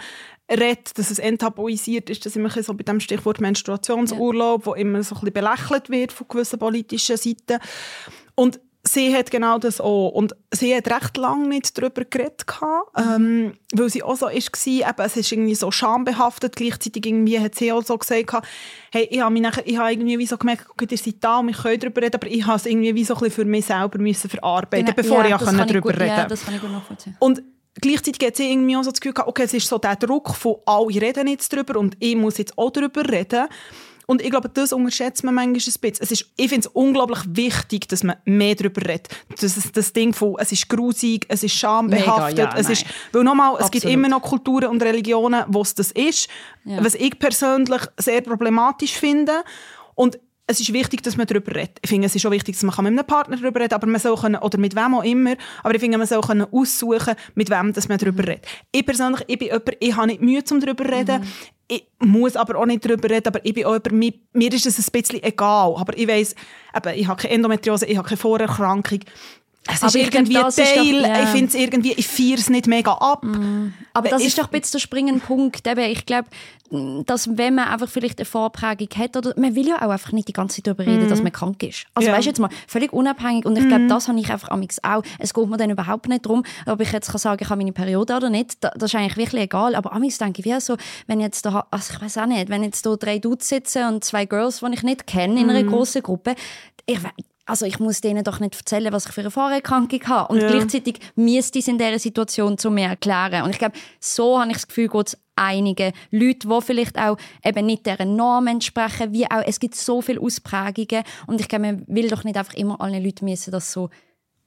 redet, 0.51 0.99
dass 0.99 1.11
es 1.11 1.19
enttabuisiert 1.19 2.11
ist. 2.11 2.27
Das 2.27 2.33
ist 2.33 2.37
immer 2.37 2.51
so 2.51 2.75
bei 2.75 2.85
dem 2.85 3.01
Stichwort 3.01 3.41
Menstruationsurlaub, 3.41 4.63
ja. 4.63 4.67
wo 4.67 4.75
immer 4.75 5.03
so 5.03 5.15
ein 5.15 5.21
bisschen 5.21 5.35
belächelt 5.35 5.91
wird 5.91 6.13
von 6.13 6.29
gewissen 6.29 6.59
politischen 6.59 7.17
Seiten. 7.17 7.59
Und 8.35 8.61
sie 8.85 9.15
hat 9.15 9.31
genau 9.31 9.59
das 9.59 9.81
auch. 9.81 10.09
Und 10.09 10.35
sie 10.51 10.75
hat 10.75 10.89
recht 10.89 11.17
lange 11.17 11.49
nicht 11.49 11.77
darüber 11.79 12.05
geredet, 12.05 12.45
ähm, 12.97 13.55
weil 13.73 13.89
sie 13.89 14.03
auch 14.03 14.17
so 14.17 14.27
war, 14.27 14.35
eben, 14.35 15.07
es 15.07 15.17
ist 15.17 15.33
irgendwie 15.33 15.55
so 15.55 15.71
schambehaftet, 15.71 16.57
gleichzeitig 16.57 17.07
irgendwie 17.07 17.39
hat 17.39 17.55
sie 17.55 17.73
auch 17.73 17.83
so 17.83 17.97
gesagt, 17.97 18.47
hey, 18.91 19.09
ich 19.11 19.21
habe, 19.21 19.33
mich 19.33 19.43
nachher, 19.43 19.67
ich 19.67 19.77
habe 19.79 19.93
irgendwie 19.93 20.19
wie 20.19 20.27
so 20.27 20.37
gemerkt, 20.37 20.69
okay, 20.71 20.87
ihr 20.91 20.99
seid 20.99 21.17
da 21.21 21.39
und 21.39 21.49
wir 21.49 21.55
können 21.55 21.81
darüber 21.81 22.03
reden, 22.03 22.17
aber 22.17 22.27
ich 22.27 22.47
habe 22.47 22.57
es 22.57 22.67
irgendwie 22.67 22.95
wie 22.95 23.05
so 23.05 23.15
ein 23.15 23.21
bisschen 23.21 23.35
für 23.35 23.45
mich 23.45 23.67
selber 23.67 23.99
müssen 23.99 24.29
verarbeiten 24.29 24.87
genau. 24.87 24.97
bevor 24.97 25.19
ja, 25.25 25.29
ich 25.29 25.35
auch 25.35 25.41
darüber 25.41 25.81
gut, 25.81 26.01
reden 26.01 26.09
Ja, 26.09 26.27
das 26.27 26.45
kann 26.45 26.55
ich 26.55 26.61
gut 26.61 26.73
nachvollziehen. 26.73 27.17
Und 27.21 27.43
gleichzeitig 27.81 28.27
hat 28.27 28.37
sie 28.37 28.51
irgendwie 28.51 28.77
auch 28.77 28.83
so 28.83 28.91
das 28.91 29.01
Gefühl 29.01 29.15
gehabt, 29.15 29.29
okay, 29.29 29.45
es 29.45 29.55
ist 29.55 29.69
so 29.69 29.79
der 29.79 29.97
Druck 29.97 30.35
von 30.35 30.57
alle 30.67 31.01
reden 31.01 31.29
jetzt 31.29 31.53
darüber 31.53 31.79
und 31.79 31.97
ich 32.01 32.17
muss 32.17 32.39
jetzt 32.39 32.59
auch 32.59 32.71
darüber 32.71 33.09
reden. 33.09 33.47
Und 34.07 34.23
ich 34.23 34.31
glaube, 34.31 34.49
das 34.49 34.73
unterschätzt 34.73 35.25
man 35.25 35.35
manchmal 35.35 35.61
ein 35.61 35.81
bisschen. 35.81 36.03
Es 36.03 36.11
ist, 36.11 36.27
ich 36.37 36.49
finde 36.49 36.67
es 36.67 36.73
unglaublich 36.75 37.21
wichtig, 37.29 37.89
dass 37.89 38.03
man 38.03 38.17
mehr 38.25 38.55
darüber 38.55 38.83
redet. 38.83 39.09
Das, 39.41 39.57
ist 39.57 39.77
das 39.77 39.93
Ding 39.93 40.13
von, 40.13 40.37
es 40.39 40.53
ist 40.53 40.69
grusig, 40.69 41.27
es 41.29 41.43
ist 41.43 41.55
schambehaftet. 41.55 42.37
Mega, 42.37 42.55
ja, 42.55 42.59
es 42.59 42.69
ist, 42.69 42.85
weil 43.13 43.25
nochmal, 43.25 43.57
es 43.61 43.71
gibt 43.71 43.85
immer 43.85 44.09
noch 44.09 44.23
Kulturen 44.23 44.69
und 44.69 44.83
Religionen, 44.83 45.45
wo 45.49 45.63
es 45.63 45.75
das 45.75 45.93
ist. 45.93 46.29
Ja. 46.65 46.83
Was 46.85 46.95
ich 46.95 47.19
persönlich 47.19 47.83
sehr 47.99 48.21
problematisch 48.21 48.93
finde. 48.93 49.45
Und 49.95 50.19
es 50.47 50.61
ist 50.61 50.73
wichtig, 50.73 51.03
dass 51.03 51.17
man 51.17 51.27
darüber 51.27 51.55
redet. 51.55 51.79
Ich 51.83 51.89
finde, 51.89 52.07
es 52.07 52.15
ist 52.15 52.27
auch 52.27 52.31
wichtig, 52.31 52.59
dass 52.59 52.63
man 52.63 52.75
mit 52.85 52.99
einem 52.99 53.07
Partner 53.07 53.37
darüber 53.37 53.61
reden 53.61 53.75
aber 53.75 53.87
man 53.87 54.01
soll 54.01 54.17
können, 54.17 54.37
oder 54.37 54.59
mit 54.59 54.75
wem 54.75 54.95
auch 54.95 55.05
immer, 55.05 55.35
aber 55.63 55.75
ich 55.75 55.81
finde, 55.81 55.99
man 55.99 56.07
soll 56.07 56.21
können 56.21 56.47
aussuchen, 56.51 57.15
mit 57.35 57.49
wem 57.51 57.73
dass 57.73 57.89
man 57.89 57.99
darüber 57.99 58.27
redet. 58.27 58.47
Ich 58.73 58.85
persönlich, 58.85 59.23
ich 59.29 59.39
bin 59.39 59.49
jemand, 59.49 59.77
ich 59.79 59.97
habe 59.97 60.07
nicht 60.09 60.21
Mühe, 60.21 60.43
um 60.51 60.61
darüber 60.61 60.85
zu 60.85 60.91
reden. 60.91 61.21
Mhm. 61.21 61.27
Ich 61.73 61.87
muss 62.01 62.37
aber 62.37 62.59
auch 62.59 62.67
nicht 62.67 62.85
darüber 62.85 63.09
reden, 63.09 63.29
aber 63.29 63.43
ich 63.47 63.55
bin 63.55 63.65
auch 63.65 63.73
jemand, 63.73 63.93
mir, 63.93 64.13
mir 64.35 64.53
ist 64.53 64.67
es 64.67 64.79
ein 64.79 64.93
bisschen 64.93 65.23
egal. 65.23 65.75
Aber 65.79 65.97
ich 65.97 66.07
weiss, 66.07 66.35
eben, 66.77 66.99
ich 66.99 67.09
habe 67.09 67.23
keine 67.23 67.33
Endometriose, 67.35 67.87
ich 67.87 67.97
habe 67.97 68.07
keine 68.07 68.19
Vorerkrankung. 68.19 69.01
Es 69.71 69.83
ist 69.83 69.95
irgendwie 69.95 70.35
Teil, 70.35 71.03
doch, 71.03 71.09
ja. 71.09 71.23
ich 71.23 71.29
finde 71.29 71.47
es 71.47 71.55
irgendwie, 71.55 71.93
ich 71.93 72.09
feiere 72.09 72.39
es 72.39 72.51
nicht 72.51 72.67
mega 72.67 72.93
ab. 72.93 73.23
Mm. 73.23 73.73
Aber 73.93 74.09
das 74.09 74.23
ich, 74.23 74.29
ist 74.29 74.39
doch 74.39 74.51
ein 74.51 74.61
bisschen 74.61 74.73
der 74.73 74.79
springende 74.81 75.21
Punkt. 75.21 75.67
Eben, 75.67 75.91
ich 75.91 76.05
glaube, 76.05 76.29
dass 77.07 77.37
wenn 77.37 77.55
man 77.55 77.69
einfach 77.69 77.89
vielleicht 77.89 78.19
eine 78.19 78.25
Vorprägung 78.25 78.89
hat, 78.97 79.17
oder 79.17 79.35
man 79.37 79.55
will 79.55 79.69
ja 79.69 79.77
auch 79.77 79.91
einfach 79.91 80.11
nicht 80.13 80.27
die 80.27 80.33
ganze 80.33 80.57
Zeit 80.57 80.67
darüber 80.67 80.87
reden, 80.87 81.07
mm. 81.07 81.09
dass 81.09 81.23
man 81.23 81.31
krank 81.31 81.63
ist. 81.63 81.87
Also 81.95 82.09
ja. 82.09 82.15
weißt 82.15 82.25
du 82.25 82.31
jetzt 82.31 82.41
mal, 82.41 82.51
völlig 82.67 82.93
unabhängig. 82.93 83.45
Und 83.45 83.57
ich 83.57 83.69
glaube, 83.69 83.85
mm. 83.85 83.89
das 83.89 84.09
habe 84.09 84.19
ich 84.19 84.33
einfach 84.33 84.51
amix 84.51 84.79
auch. 84.83 85.03
Es 85.21 85.33
geht 85.33 85.49
mir 85.49 85.57
dann 85.57 85.71
überhaupt 85.71 86.09
nicht 86.09 86.27
darum, 86.27 86.43
ob 86.67 86.81
ich 86.81 86.91
jetzt 86.91 87.11
kann 87.11 87.19
sagen 87.19 87.39
ich 87.43 87.49
habe 87.49 87.59
meine 87.59 87.73
Periode 87.73 88.17
oder 88.17 88.31
nicht. 88.31 88.57
Das 88.61 88.73
ist 88.83 88.95
eigentlich 88.97 89.17
wirklich 89.17 89.43
egal. 89.43 89.77
Aber 89.77 89.93
amix 89.93 90.19
denke 90.19 90.41
ich, 90.41 90.47
wie 90.47 90.61
so, 90.61 90.77
wenn 91.07 91.21
jetzt 91.21 91.47
da, 91.47 91.67
also 91.71 91.95
ich 91.95 92.01
weiß 92.01 92.19
auch 92.19 92.27
nicht, 92.27 92.49
wenn 92.49 92.65
jetzt 92.65 92.85
da 92.85 92.97
drei 92.97 93.19
Dudes 93.21 93.49
sitzen 93.49 93.87
und 93.87 94.05
zwei 94.05 94.25
Girls, 94.27 94.61
die 94.61 94.75
ich 94.75 94.83
nicht 94.83 95.07
kenne, 95.07 95.41
in 95.41 95.51
einer 95.51 95.63
mm. 95.63 95.69
großen 95.69 96.03
Gruppe, 96.03 96.35
ich, 96.87 96.99
also 97.45 97.67
ich 97.67 97.81
muss 97.81 98.01
denen 98.01 98.25
doch 98.25 98.41
nicht 98.41 98.57
erzählen, 98.57 98.93
was 98.93 99.07
ich 99.07 99.13
für 99.13 99.23
eine 99.23 99.31
Vorerkrankung 99.31 100.01
habe. 100.07 100.33
Und 100.33 100.41
ja. 100.41 100.49
gleichzeitig 100.49 101.01
müsste 101.17 101.59
ich 101.59 101.69
in 101.69 101.79
dieser 101.79 101.99
Situation 101.99 102.57
zu 102.57 102.71
mir 102.71 102.89
erklären. 102.89 103.43
Und 103.43 103.51
ich 103.51 103.59
glaube, 103.59 103.75
so 104.01 104.39
habe 104.41 104.51
ich 104.51 104.59
das 104.59 104.69
Gefühl, 104.69 104.89
geht 104.89 105.09
es 105.09 105.19
einigen 105.35 105.93
Leuten, 106.11 106.49
die 106.49 106.61
vielleicht 106.63 106.99
auch 106.99 107.17
eben 107.45 107.67
nicht 107.67 107.87
deren 107.87 108.17
Norm 108.17 108.47
entsprechen, 108.47 109.13
wie 109.13 109.27
auch, 109.27 109.43
es 109.45 109.59
gibt 109.59 109.75
so 109.75 110.03
viele 110.03 110.21
Ausprägungen. 110.21 111.05
Und 111.27 111.41
ich 111.41 111.49
glaube, 111.49 111.67
man 111.67 111.85
will 111.89 112.09
doch 112.09 112.25
nicht 112.25 112.37
einfach 112.37 112.55
immer 112.55 112.81
allen 112.81 113.03
Leuten 113.03 113.25
müssen 113.25 113.51
das 113.51 113.73
so 113.73 113.91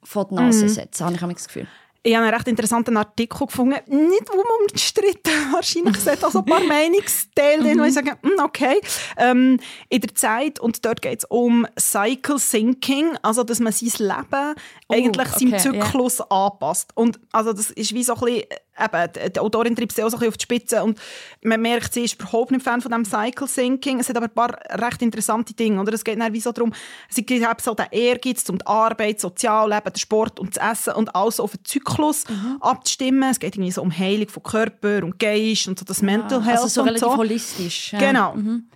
vor 0.04 0.28
die 0.28 0.36
Nase 0.36 0.66
mhm. 0.66 0.70
setzen, 0.70 1.06
habe 1.06 1.32
ich 1.32 1.38
das 1.38 1.48
Gefühl 1.48 1.68
ich 2.06 2.16
habe 2.16 2.26
einen 2.26 2.36
recht 2.36 2.48
interessanten 2.48 2.96
Artikel 2.98 3.48
gefunden, 3.48 3.80
nicht 3.88 4.30
wo 4.32 4.38
man 4.38 4.70
umstritten. 4.70 5.32
Wahrscheinlich 5.52 5.98
sieht, 5.98 6.24
also 6.24 6.40
ein 6.40 6.46
paar 6.46 6.60
Meinungsteile, 6.62 7.64
drin, 7.64 7.80
wo 7.80 7.84
ich 7.84 7.96
sage, 7.96 8.16
mm, 8.22 8.44
okay, 8.44 8.80
ähm, 9.18 9.60
in 9.90 10.02
der 10.02 10.14
Zeit 10.14 10.60
und 10.60 10.86
dort 10.86 11.02
geht 11.02 11.20
es 11.20 11.26
um 11.26 11.66
Cycle 11.80 12.38
Thinking, 12.40 13.18
also 13.24 13.44
dass 13.44 13.60
man 13.60 13.74
sein 13.74 14.08
Leben 14.08 14.56
oh, 14.88 14.94
eigentlich 14.94 15.28
okay, 15.28 15.50
seinem 15.50 15.60
Zyklus 15.60 16.20
yeah. 16.20 16.46
anpasst. 16.46 16.92
Und 16.94 17.20
also 17.32 17.54
das 17.54 17.72
ist 17.72 17.96
wie 17.96 18.04
so 18.04 18.14
ein 18.14 18.20
bisschen 18.20 18.44
eben, 18.78 19.34
die 19.34 19.40
Autorin 19.40 19.76
treibt 19.76 19.94
sie 19.94 20.04
auch 20.04 20.10
so 20.10 20.18
ein 20.18 20.28
auf 20.28 20.38
die 20.38 20.44
Spitze 20.44 20.84
und 20.84 21.00
man 21.44 21.62
merkt, 21.62 21.94
sie 21.94 22.04
ist 22.04 22.16
überhaupt 22.16 22.52
nicht 22.52 22.64
Fan 22.64 22.82
von 22.82 22.92
dem 22.92 23.06
Cycle 23.06 23.48
Thinking. 23.48 24.00
Es 24.00 24.10
hat 24.10 24.18
aber 24.18 24.28
ein 24.28 24.34
paar 24.34 24.58
recht 24.82 25.02
interessante 25.02 25.54
Dinge. 25.54 25.82
Oder? 25.82 25.94
Es 25.94 26.04
geht 26.04 26.20
dann 26.20 26.34
wie 26.34 26.42
so 26.42 26.52
darum, 26.52 26.74
sie 27.10 27.26
gibt 27.26 27.62
so 27.62 27.74
den 27.74 27.86
Ehrgeiz, 27.92 28.50
um 28.50 28.58
die 28.58 28.66
Arbeit, 28.66 29.16
das 29.16 29.22
Sozialleben, 29.24 29.94
den 29.94 30.00
Sport 30.00 30.40
und 30.40 30.56
das 30.56 30.72
Essen 30.72 30.94
und 30.94 31.16
alles 31.16 31.40
auf 31.40 31.52
den 31.52 31.64
Zyklus 31.64 32.28
mhm. 32.28 32.58
abzustimmen. 32.62 33.30
Es 33.32 33.40
geht 33.40 33.56
irgendwie 33.56 33.72
so 33.72 33.82
um 33.82 33.98
Heilung 33.98 34.30
von 34.30 34.44
Körper 34.44 35.04
und 35.04 35.20
Geist 35.20 35.68
und 35.68 35.80
so 35.80 35.86
das 35.86 36.02
Mental 36.02 36.44
Health 36.44 36.58
also 36.58 36.68
so 36.68 36.82
und 36.82 36.88
relativ 36.88 37.08
so. 37.08 37.18
holistisch. 37.18 37.94
Ja. 37.94 38.00
Genau. 38.00 38.36
Mhm. 38.36 38.70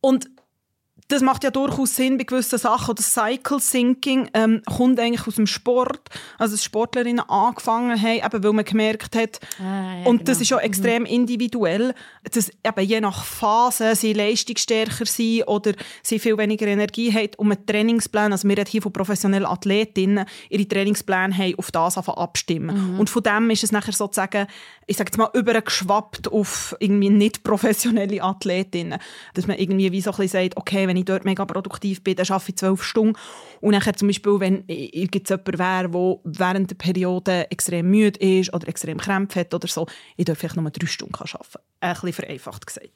Und 0.00 0.30
das 1.08 1.22
macht 1.22 1.42
ja 1.42 1.50
durchaus 1.50 1.96
Sinn 1.96 2.18
bei 2.18 2.24
gewissen 2.24 2.58
Sachen. 2.58 2.94
Das 2.94 3.14
Cycle 3.14 3.58
Thinking 3.60 4.28
ähm, 4.34 4.60
kommt 4.66 5.00
eigentlich 5.00 5.26
aus 5.26 5.36
dem 5.36 5.46
Sport. 5.46 6.00
Also 6.36 6.54
dass 6.54 6.62
Sportlerinnen 6.62 7.26
angefangen 7.28 8.00
haben, 8.00 8.20
eben 8.24 8.44
weil 8.44 8.52
man 8.52 8.64
gemerkt 8.64 9.16
hat, 9.16 9.40
ah, 9.58 10.00
ja, 10.00 10.04
und 10.04 10.18
genau. 10.18 10.24
das 10.24 10.42
ist 10.42 10.50
ja 10.50 10.58
mhm. 10.58 10.64
extrem 10.64 11.02
mhm. 11.04 11.08
individuell, 11.08 11.94
dass 12.30 12.50
eben 12.50 12.84
je 12.86 13.00
nach 13.00 13.24
Phase 13.24 13.96
sie 13.96 14.12
leistungsstärker 14.12 15.06
sind 15.06 15.44
oder 15.44 15.72
sie 16.02 16.18
viel 16.18 16.36
weniger 16.36 16.66
Energie 16.66 17.10
haben 17.12 17.30
und 17.38 17.48
man 17.48 17.64
Trainingspläne, 17.64 18.32
also 18.32 18.46
wir 18.46 18.58
reden 18.58 18.70
hier 18.70 18.82
von 18.82 18.92
professionellen 18.92 19.46
Athletinnen, 19.46 20.26
ihre 20.50 20.68
Trainingspläne 20.68 21.36
haben 21.36 21.54
auf 21.56 21.70
das 21.70 21.96
abstimmen. 21.96 22.92
Mhm. 22.92 23.00
Und 23.00 23.08
von 23.08 23.22
dem 23.22 23.48
ist 23.48 23.64
es 23.64 23.72
nachher 23.72 23.92
sozusagen, 23.92 24.46
ich 24.86 24.98
sage 24.98 25.08
jetzt 25.08 25.16
mal, 25.16 25.30
übergeschwappt 25.32 26.30
auf 26.30 26.76
irgendwie 26.80 27.10
nicht 27.10 27.42
professionelle 27.44 28.22
Athletinnen. 28.22 28.98
Dass 29.32 29.46
man 29.46 29.56
irgendwie 29.56 29.90
wie 29.92 30.00
so 30.02 30.10
ein 30.10 30.16
bisschen 30.16 30.44
sagt, 30.44 30.56
okay, 30.58 30.86
wenn 30.86 30.97
ich 30.98 31.04
dort 31.04 31.24
mega 31.24 31.44
produktiv 31.44 32.02
bin, 32.02 32.16
dann 32.16 32.26
arbeite 32.28 32.50
ich 32.50 32.56
zwölf 32.56 32.82
Stunden. 32.82 33.16
Und 33.60 33.72
nachher 33.72 33.94
zum 33.94 34.08
Beispiel, 34.08 34.40
wenn 34.40 34.64
irgendjemand 34.66 35.58
wäre, 35.58 35.88
der 35.88 36.18
während 36.24 36.70
der 36.70 36.76
Periode 36.76 37.50
extrem 37.50 37.90
müde 37.90 38.18
ist 38.20 38.52
oder 38.52 38.68
extrem 38.68 38.98
Krämpfe 38.98 39.40
hat 39.40 39.54
oder 39.54 39.68
so, 39.68 39.86
ich 40.16 40.24
darf 40.24 40.38
vielleicht 40.38 40.56
nur 40.56 40.70
drei 40.70 40.86
Stunden 40.86 41.14
arbeiten. 41.14 41.58
Ein 41.80 41.92
bisschen 41.94 42.12
vereinfacht 42.12 42.66
gesagt. 42.66 42.90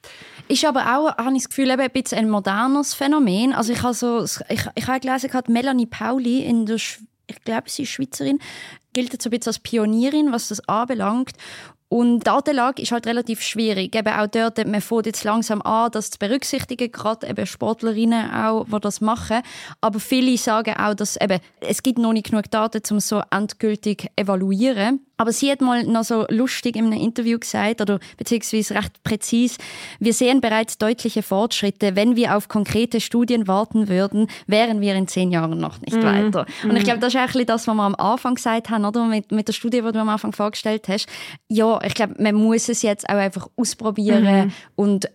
Ist 0.48 0.64
aber 0.64 0.80
auch, 0.96 1.16
habe 1.16 1.36
ich 1.36 1.42
das 1.42 1.48
Gefühl, 1.48 1.70
ein 1.70 1.90
bisschen 1.90 2.18
ein 2.18 2.30
modernes 2.30 2.94
Phänomen. 2.94 3.52
Also 3.52 3.72
ich 3.72 3.82
habe, 3.82 3.94
so, 3.94 4.24
ich, 4.24 4.66
ich 4.74 4.86
habe 4.86 5.00
gelesen, 5.00 5.30
Melanie 5.48 5.86
Pauli 5.86 6.40
in 6.40 6.66
der 6.66 6.78
ich 7.26 7.42
glaube, 7.44 7.70
sie 7.70 7.82
ist 7.82 7.90
Schweizerin, 7.90 8.38
gilt 8.92 9.20
so 9.20 9.28
ein 9.28 9.30
bisschen 9.30 9.50
als 9.50 9.58
Pionierin, 9.58 10.32
was 10.32 10.48
das 10.48 10.66
anbelangt. 10.68 11.32
Und 11.92 12.20
die 12.20 12.24
Datenlage 12.24 12.80
ist 12.80 12.90
halt 12.90 13.06
relativ 13.06 13.42
schwierig. 13.42 13.94
Eben 13.94 14.14
auch 14.14 14.26
dort, 14.26 14.66
man 14.66 14.80
fängt 14.80 15.04
jetzt 15.04 15.24
langsam 15.24 15.60
an, 15.60 15.90
das 15.90 16.08
zu 16.08 16.18
berücksichtigen, 16.18 16.90
gerade 16.90 17.28
eben 17.28 17.44
Sportlerinnen 17.44 18.32
auch, 18.32 18.64
die 18.64 18.80
das 18.80 19.02
machen. 19.02 19.42
Aber 19.82 20.00
viele 20.00 20.38
sagen 20.38 20.74
auch, 20.78 20.94
dass 20.94 21.20
eben, 21.20 21.38
es 21.60 21.82
gibt 21.82 21.98
noch 21.98 22.14
nicht 22.14 22.30
genug 22.30 22.50
Daten, 22.50 22.80
um 22.92 22.98
so 22.98 23.20
endgültig 23.30 24.08
evaluieren. 24.16 25.04
Aber 25.16 25.32
sie 25.32 25.50
hat 25.50 25.60
mal 25.60 25.84
noch 25.84 26.04
so 26.04 26.26
lustig 26.28 26.76
in 26.76 26.86
einem 26.86 27.00
Interview 27.00 27.38
gesagt, 27.38 27.80
oder 27.80 28.00
beziehungsweise 28.16 28.74
recht 28.74 29.02
präzis, 29.04 29.58
wir 30.00 30.12
sehen 30.12 30.40
bereits 30.40 30.78
deutliche 30.78 31.22
Fortschritte. 31.22 31.94
Wenn 31.96 32.16
wir 32.16 32.36
auf 32.36 32.48
konkrete 32.48 33.00
Studien 33.00 33.46
warten 33.46 33.88
würden, 33.88 34.28
wären 34.46 34.80
wir 34.80 34.94
in 34.94 35.06
zehn 35.08 35.30
Jahren 35.30 35.58
noch 35.58 35.80
nicht 35.80 35.96
mm. 35.96 36.02
weiter. 36.02 36.46
Und 36.64 36.76
ich 36.76 36.84
glaube, 36.84 36.98
das 36.98 37.14
ist 37.14 37.20
eigentlich 37.20 37.46
das, 37.46 37.66
was 37.66 37.74
wir 37.74 37.82
am 37.82 37.94
Anfang 37.94 38.34
gesagt 38.34 38.70
haben, 38.70 38.84
oder? 38.84 39.06
Mit, 39.06 39.30
mit 39.32 39.48
der 39.48 39.52
Studie, 39.52 39.82
die 39.82 39.92
du 39.92 40.00
am 40.00 40.08
Anfang 40.08 40.32
vorgestellt 40.32 40.88
hast. 40.88 41.06
Ja, 41.48 41.80
ich 41.82 41.94
glaube, 41.94 42.14
man 42.18 42.34
muss 42.34 42.68
es 42.68 42.82
jetzt 42.82 43.08
auch 43.08 43.14
einfach 43.14 43.48
ausprobieren 43.56 44.48
mm. 44.48 44.52
und 44.76 45.08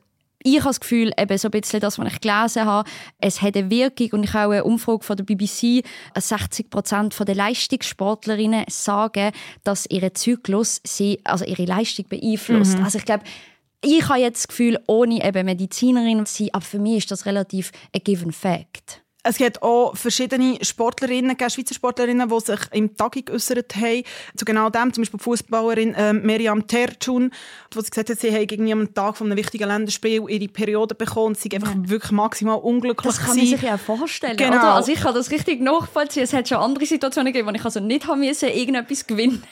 ich 0.56 0.60
habe 0.60 0.70
das 0.70 0.80
Gefühl, 0.80 1.12
eben 1.18 1.38
so 1.38 1.50
ein 1.50 1.52
bisschen 1.52 1.82
das, 1.82 2.00
was 2.00 2.14
ich 2.14 2.22
gelesen 2.22 2.66
habe, 2.66 2.90
es 3.20 3.42
hat 3.42 3.58
eine 3.58 3.70
Wirkung 3.70 4.10
und 4.14 4.24
ich 4.24 4.34
habe 4.34 4.48
auch 4.48 4.52
eine 4.52 4.64
Umfrage 4.64 5.04
von 5.04 5.18
der 5.18 5.26
BBC, 5.26 5.84
60 6.18 6.70
Prozent 6.70 7.16
der 7.20 7.36
Leistungssportlerinnen 7.36 8.66
sagen, 8.70 9.32
dass 9.64 9.86
ihr 9.90 10.14
Zyklus 10.14 10.80
sie, 10.86 11.20
also 11.26 11.44
ihre 11.44 11.66
Leistung 11.66 12.06
beeinflusst. 12.08 12.78
Mhm. 12.78 12.86
Also 12.86 12.98
ich 12.98 13.06
glaube, 13.06 13.24
ich 13.84 14.08
habe 14.08 14.20
jetzt 14.20 14.44
das 14.44 14.48
Gefühl, 14.48 14.80
ohne 14.88 15.24
eben 15.24 15.46
Medizinerin 15.46 16.26
zu 16.26 16.44
sein, 16.44 16.50
aber 16.54 16.66
für 16.66 16.80
mich 16.80 16.98
ist 16.98 17.12
das 17.12 17.26
relativ 17.26 17.72
ein 17.94 18.02
given 18.04 18.32
fact. 18.32 19.04
Es 19.28 19.38
gibt 19.38 19.62
auch 19.62 19.96
verschiedene 19.96 20.58
Sportlerinnen, 20.62 21.38
Schweizer 21.38 21.76
Sportlerinnen, 21.76 22.30
die 22.30 22.40
sich 22.40 22.60
im 22.72 22.96
Tagung 22.96 23.26
geäußert 23.26 23.76
haben. 23.76 24.04
Zu 24.36 24.46
genau 24.46 24.70
dem, 24.70 24.94
zum 24.94 25.02
Beispiel 25.02 25.18
die 25.18 25.24
Fußballerin 25.24 25.94
äh, 25.96 26.14
Miriam 26.14 26.66
Tertschun, 26.68 27.32
die 27.74 27.82
sie 27.82 27.90
gesagt 27.90 28.10
hat, 28.10 28.20
sie 28.20 28.34
haben 28.34 28.48
gegen 28.48 28.72
am 28.72 28.94
Tag 28.94 29.18
von 29.18 29.28
einem 29.28 29.38
wichtigen 29.38 29.68
Länderspiel 29.68 30.24
ihre 30.30 30.48
Periode 30.48 30.96
bekommen 30.96 31.28
und 31.28 31.38
sie 31.38 31.52
einfach 31.54 31.74
ja. 31.74 31.90
wirklich 31.90 32.12
maximal 32.12 32.58
unglücklich 32.58 33.06
Das 33.06 33.20
kann 33.20 33.38
man 33.38 33.46
sich 33.46 33.62
ja 33.62 33.78
vorstellen, 33.78 34.38
genau. 34.38 34.52
oder? 34.52 34.74
Also 34.76 34.92
ich 34.92 35.02
kann 35.02 35.14
das 35.14 35.32
richtig 35.32 35.62
nachvollziehen. 35.62 36.24
Es 36.24 36.34
hat 36.34 36.48
schon 36.48 36.58
andere 36.58 36.86
Situationen 36.86 37.34
gegeben, 37.34 37.50
wo 37.50 37.54
ich 37.54 37.66
also 37.66 37.80
nicht 37.80 38.08
haben 38.08 38.20
müssen, 38.22 38.50
irgendetwas 38.50 39.06
gewinnen 39.06 39.44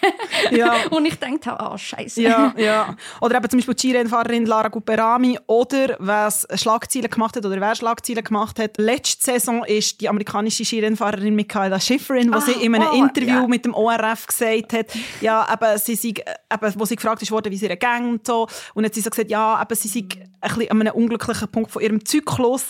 ja. 0.52 0.76
Und 0.92 1.06
ich 1.06 1.20
dachte, 1.20 1.52
oh, 1.52 1.56
ah, 1.58 1.78
scheiße. 1.78 2.22
Ja, 2.22 2.54
ja. 2.58 2.96
Oder 3.22 3.38
eben 3.38 3.50
zum 3.50 3.60
Beispiel 3.60 3.76
die 3.76 3.88
Skirennfahrerin 3.88 4.46
Lara 4.46 4.70
Guperami 4.70 5.40
oder 5.48 5.96
was 6.00 6.48
Schlagzeilen 6.56 7.10
gemacht 7.10 7.36
hat 7.36 7.46
oder 7.46 7.60
wer 7.60 7.76
Schlagzeilen 7.76 8.24
gemacht 8.24 8.60
hat. 8.60 8.78
Letzte 8.78 9.32
Saison 9.32 9.65
ist 9.68 10.02
die 10.02 10.10
amerikanische 10.10 10.66
Skirennfahrerin 10.66 11.36
Michaela 11.36 11.80
Schifrin, 11.80 12.32
wo 12.32 12.38
ah, 12.38 12.42
sie 12.42 12.54
in 12.54 12.76
einem 12.76 12.90
oh, 12.92 12.96
Interview 12.96 13.28
ja. 13.28 13.48
mit 13.48 13.66
dem 13.66 13.74
ORF 13.74 14.28
gesagt 14.28 14.74
hat, 14.74 14.88
ja, 15.22 15.48
eben, 15.52 15.78
sie 15.80 15.96
sei, 15.96 16.10
eben, 16.10 16.74
wo 16.76 16.86
sie 16.86 16.96
gefragt 16.96 17.30
wurde, 17.32 17.52
wie 17.52 17.58
sie 17.58 17.68
ihr 17.68 17.76
ging 17.76 18.10
und 18.10 18.28
so. 18.28 18.44
Und 18.44 18.84
dann 18.84 18.86
hat 18.86 18.94
sie 18.94 19.02
so 19.02 19.10
gesagt, 19.10 19.30
ja, 19.30 19.62
eben, 19.62 19.76
sie 19.76 19.88
sei 19.88 20.06
ein 20.42 20.56
bisschen 20.56 20.72
an 20.72 20.82
einem 20.82 20.94
unglücklichen 20.94 21.48
Punkt 21.50 21.72
von 21.72 21.82
ihrem 21.82 22.06
Zyklus. 22.06 22.68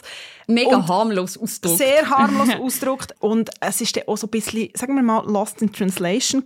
Mega 0.47 0.77
und 0.77 0.87
harmlos 0.87 1.37
ausgedrückt. 1.37 1.77
Sehr 1.77 2.09
harmlos 2.09 2.49
ausgedrückt. 2.59 3.15
Und 3.19 3.49
es 3.59 3.81
war 3.81 4.03
auch 4.07 4.17
so 4.17 4.27
ein 4.27 4.29
bisschen, 4.29 4.69
sagen 4.75 4.95
wir 4.95 5.03
mal, 5.03 5.23
lost 5.25 5.61
in 5.61 5.71
translation 5.71 6.43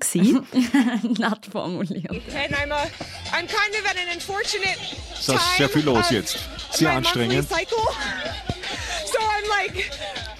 Nett 1.18 1.46
formuliert. 1.52 2.12
And 2.12 2.54
I'm, 2.56 2.72
a, 2.72 2.84
I'm 3.32 3.48
kind 3.48 3.76
of 3.76 3.86
at 3.86 3.98
an 3.98 4.14
unfortunate 4.14 4.78
time. 5.26 5.38
Das 5.38 5.52
ist 5.52 5.58
sehr 5.58 5.70
viel 5.70 5.84
los 5.84 6.10
jetzt. 6.10 6.40
Sehr 6.72 6.92
anstrengend. 6.92 7.48
So 7.50 9.18
I'm 9.18 9.50
like 9.50 9.92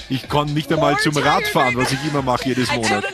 ich 0.10 0.28
kann 0.28 0.54
nicht 0.54 0.72
einmal 0.72 0.98
zum 0.98 1.16
Radfahren, 1.16 1.76
was 1.78 1.92
ich 1.92 2.04
immer 2.06 2.22
mache 2.22 2.50
jedes 2.50 2.72
Monat. 2.74 3.06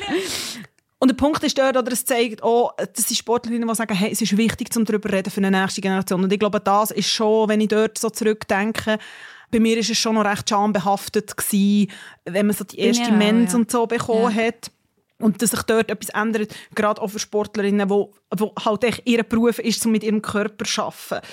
Und 0.98 1.10
der 1.10 1.16
Punkt 1.16 1.44
ist 1.44 1.58
dort, 1.58 1.78
oder 1.78 1.92
es 1.92 2.06
zeigt 2.06 2.42
auch, 2.42 2.76
dass 2.78 3.06
die 3.06 3.16
Sportlerinnen, 3.16 3.68
die 3.68 3.76
sagen, 3.76 3.94
hey, 3.94 4.12
es 4.12 4.22
ist 4.22 4.38
wichtig, 4.38 4.70
um 4.76 4.86
darüber 4.86 5.10
zu 5.10 5.16
reden 5.16 5.30
für 5.30 5.42
eine 5.42 5.52
nächste 5.52 5.82
Generation. 5.82 6.24
Und 6.24 6.32
ich 6.32 6.40
glaube, 6.40 6.60
das 6.60 6.92
ist 6.92 7.10
schon, 7.10 7.50
wenn 7.50 7.62
ich 7.62 7.68
dort 7.68 7.98
so 7.98 8.10
zurückdenke, 8.10 8.98
bei 9.52 9.60
mir 9.60 9.78
ist 9.78 9.90
es 9.90 9.98
schon 9.98 10.16
noch 10.16 10.26
recht 10.26 10.50
schambehaftet 10.50 11.38
gewesen, 11.38 11.92
wenn 12.26 12.48
man 12.48 12.56
so 12.56 12.64
die 12.64 12.80
erste 12.80 13.04
ja, 13.04 13.12
Mens 13.12 13.52
ja. 13.52 13.60
und 13.60 13.70
so 13.70 13.86
bekommen 13.86 14.36
ja. 14.36 14.46
hat. 14.46 14.72
Und 15.20 15.42
dass 15.42 15.52
sich 15.52 15.62
dort 15.64 15.90
etwas 15.90 16.10
ändert, 16.10 16.54
gerade 16.74 17.02
auch 17.02 17.08
für 17.08 17.20
Sportlerinnen, 17.20 17.90
wo, 17.90 18.14
wo 18.36 18.54
halt 18.66 18.84
echt 18.84 19.02
ihr 19.06 19.24
Beruf 19.24 19.60
ist, 19.60 19.86
um 19.86 19.92
mit 19.92 20.04
ihrem 20.04 20.22
Körper 20.22 20.66
zu 20.66 20.82
arbeiten. 20.82 21.26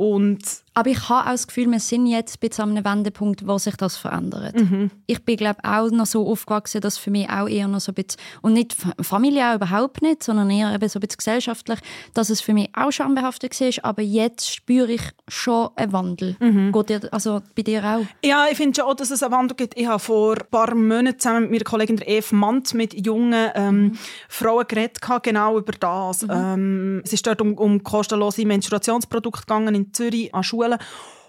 Und 0.00 0.62
aber 0.72 0.88
ich 0.88 1.08
habe 1.08 1.26
auch 1.26 1.32
das 1.32 1.46
Gefühl, 1.46 1.70
wir 1.70 1.80
sind 1.80 2.06
jetzt 2.06 2.40
bis 2.40 2.58
an 2.58 2.70
einem 2.70 2.84
Wendepunkt, 2.84 3.46
wo 3.46 3.58
sich 3.58 3.76
das 3.76 3.98
verändert. 3.98 4.58
Mhm. 4.58 4.90
Ich 5.06 5.22
bin, 5.24 5.36
glaube 5.36 5.58
auch 5.64 5.90
noch 5.90 6.06
so 6.06 6.26
aufgewachsen, 6.26 6.80
dass 6.80 6.96
für 6.96 7.10
mich 7.10 7.28
auch 7.28 7.48
eher 7.48 7.68
noch 7.68 7.80
so 7.80 7.90
ein 7.92 7.96
bisschen, 7.96 8.18
und 8.40 8.54
nicht 8.54 8.74
Familie 9.02 9.50
auch 9.50 9.56
überhaupt 9.56 10.00
nicht, 10.00 10.22
sondern 10.22 10.48
eher 10.48 10.72
eben 10.72 10.88
so 10.88 10.98
ein 10.98 11.00
bisschen 11.00 11.18
gesellschaftlich, 11.18 11.80
dass 12.14 12.30
es 12.30 12.40
für 12.40 12.54
mich 12.54 12.70
auch 12.72 12.92
schambehaftet 12.92 13.60
war. 13.60 13.84
Aber 13.84 14.00
jetzt 14.00 14.54
spüre 14.54 14.92
ich 14.92 15.02
schon 15.28 15.68
einen 15.74 15.92
Wandel. 15.92 16.36
Mhm. 16.40 16.72
Geht 16.72 16.88
dir, 16.88 17.12
also 17.12 17.42
bei 17.54 17.62
dir 17.62 17.84
auch? 17.84 18.06
Ja, 18.24 18.46
ich 18.50 18.56
finde 18.56 18.80
schon, 18.80 18.96
dass 18.96 19.10
es 19.10 19.22
einen 19.22 19.32
Wandel 19.32 19.56
gibt. 19.56 19.76
Ich 19.76 19.86
habe 19.86 19.98
vor 19.98 20.34
ein 20.34 20.46
paar 20.50 20.74
Monaten 20.74 21.18
zusammen 21.18 21.42
mit 21.42 21.50
meiner 21.50 21.64
Kollegin 21.64 22.00
Eve 22.06 22.34
Mann 22.34 22.62
mit 22.72 23.06
jungen 23.06 23.50
ähm, 23.54 23.82
mhm. 23.82 23.98
Frauen 24.28 24.66
geredet, 24.66 24.98
genau 25.22 25.58
über 25.58 25.72
das. 25.72 26.22
Mhm. 26.22 26.30
Ähm, 26.32 27.02
es 27.04 27.12
ist 27.12 27.26
dort 27.26 27.42
um, 27.42 27.54
um 27.54 27.82
kostenlose 27.82 28.46
Menstruationsprodukte 28.46 29.42
gegangen 29.42 29.74
in 29.74 29.89
Zürich 29.92 30.34
an 30.34 30.42
Schulen 30.42 30.60
Schulen. 30.60 30.78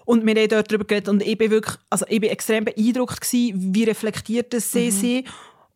Und 0.04 0.26
wir 0.26 0.34
haben 0.34 0.48
dort 0.48 0.70
darüber 0.70 0.84
geredet 0.84 1.08
und 1.08 1.22
ich 1.22 1.38
bin 1.38 1.50
wirklich, 1.50 1.76
also 1.88 2.04
ich 2.08 2.20
bin 2.20 2.30
extrem 2.30 2.64
beeindruckt 2.64 3.20
gewesen, 3.20 3.74
wie 3.74 3.84
reflektiert 3.84 4.52
das 4.52 4.72
sie 4.72 4.86
mhm. 4.86 4.90
sind 4.90 5.28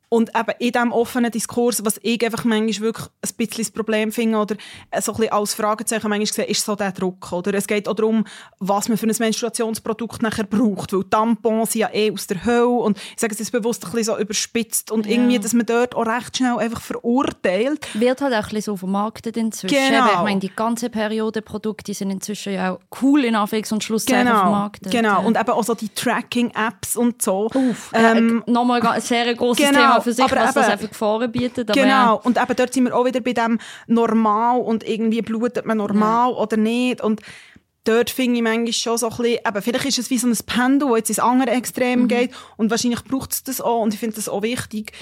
und 0.09 0.31
eben 0.37 0.53
in 0.61 0.73
diesem 0.73 0.92
offenen 0.92 1.33
Diskurs, 1.33 1.85
was 1.85 1.99
ich 2.03 2.25
einfach 2.25 2.45
manchmal 2.45 2.87
wirklich 2.87 3.07
ein 3.07 3.37
bisschen 3.37 3.64
das 3.64 3.71
Problem 3.73 4.12
finde 4.12 4.38
oder 4.38 4.57
so 5.01 5.12
ein 5.12 5.19
bisschen 5.19 5.33
als 5.33 5.55
Fragezeichen 5.55 6.09
manchmal 6.09 6.27
sehe, 6.27 6.45
ist 6.45 6.64
so 6.64 6.77
der 6.77 6.92
Druck. 6.92 7.33
Oder 7.33 7.55
es 7.55 7.66
geht 7.66 7.88
auch 7.88 7.95
darum, 7.95 8.25
was 8.61 8.88
man 8.88 8.99
für 8.99 9.07
ein 9.07 9.14
Menstruationsprodukt 9.19 10.23
nachher 10.23 10.45
braucht, 10.45 10.92
weil 10.92 11.05
Tampons 11.05 11.73
sind 11.73 11.81
ja 11.81 11.90
eh 11.92 12.12
aus 12.12 12.29
der 12.29 12.45
Hölle 12.45 12.69
und 12.69 12.99
ich 12.99 13.21
sage 13.21 13.35
es 13.35 13.40
ist 13.40 13.51
bewusst 13.51 13.85
ein 13.85 13.90
bisschen 13.90 14.14
so 14.14 14.21
überspitzt 14.21 14.92
und 14.92 15.07
ja. 15.07 15.12
irgendwie, 15.12 15.40
dass 15.40 15.53
man 15.55 15.66
dort 15.66 15.97
auch 15.97 16.07
recht 16.07 16.37
schnell 16.37 16.57
einfach 16.59 16.81
verurteilt. 16.81 17.88
Wird 17.95 18.21
halt 18.21 18.33
auch 18.33 18.37
ein 18.37 18.42
bisschen 18.42 18.62
so 18.62 18.77
vermarktet 18.77 19.37
inzwischen. 19.37 19.77
Genau. 19.77 20.07
Ich 20.07 20.23
meine, 20.23 20.40
die 20.40 20.55
ganze 20.55 20.88
Periode 20.88 21.42
Produkte 21.42 21.92
sind 21.95 22.11
inzwischen 22.11 22.53
ja 22.53 22.75
auch 22.75 22.81
cool 23.03 23.25
in 23.25 23.35
Anführungs- 23.35 23.73
und 23.73 23.83
Schlusszeichen 23.83 24.27
genau. 24.27 24.40
vermarktet. 24.40 24.92
Genau, 24.92 25.27
und 25.27 25.37
eben 25.37 25.51
auch 25.51 25.64
so 25.64 25.75
die 25.75 25.88
Tracking-Apps 25.88 26.97
und 26.97 27.21
so. 27.21 27.51
Uff, 27.53 27.90
ähm, 27.92 28.45
ja, 28.47 28.53
nochmal 28.53 28.81
ein 28.87 29.01
sehr 29.01 29.35
großes 29.35 29.66
genau. 29.66 29.81
Thema 29.81 29.95
für 30.00 30.12
sich, 30.12 30.24
aber 30.24 30.37
was 30.37 30.56
eben, 30.56 30.64
das 30.64 30.68
einfach 30.68 30.88
Gefahren 30.88 31.32
bietet. 31.32 31.72
genau, 31.72 32.20
und 32.22 32.38
eben 32.38 32.56
dort 32.56 32.72
sind 32.72 32.85
wir 32.85 32.96
auch 32.96 33.04
wieder 33.04 33.20
bei 33.20 33.32
dem 33.32 33.59
normal 33.87 34.61
und 34.61 34.87
irgendwie 34.87 35.22
blutet 35.22 35.66
man 35.66 35.78
normal 35.78 36.30
ja. 36.32 36.37
oder 36.37 36.56
nicht 36.56 37.00
und 37.00 37.20
dort 37.85 38.11
finde 38.11 38.37
ich 38.37 38.42
manchmal 38.42 38.72
schon 38.72 38.98
so 38.98 39.09
ein 39.09 39.16
bisschen, 39.16 39.38
eben, 39.46 39.62
vielleicht 39.62 39.87
ist 39.87 39.98
es 39.98 40.11
wie 40.11 40.18
so 40.18 40.26
ein 40.26 40.37
Pendel, 40.46 40.88
das 40.88 40.98
jetzt 40.98 41.11
ins 41.11 41.18
andere 41.18 41.50
Extrem 41.50 42.02
mhm. 42.02 42.09
geht 42.09 42.30
und 42.56 42.70
wahrscheinlich 42.70 43.04
braucht 43.04 43.32
es 43.32 43.42
das 43.42 43.61
auch 43.61 43.82
und 43.82 43.94
ich 43.94 44.00
finde 44.00 44.16
das 44.16 44.28
auch 44.28 44.42
wichtig. 44.42 44.92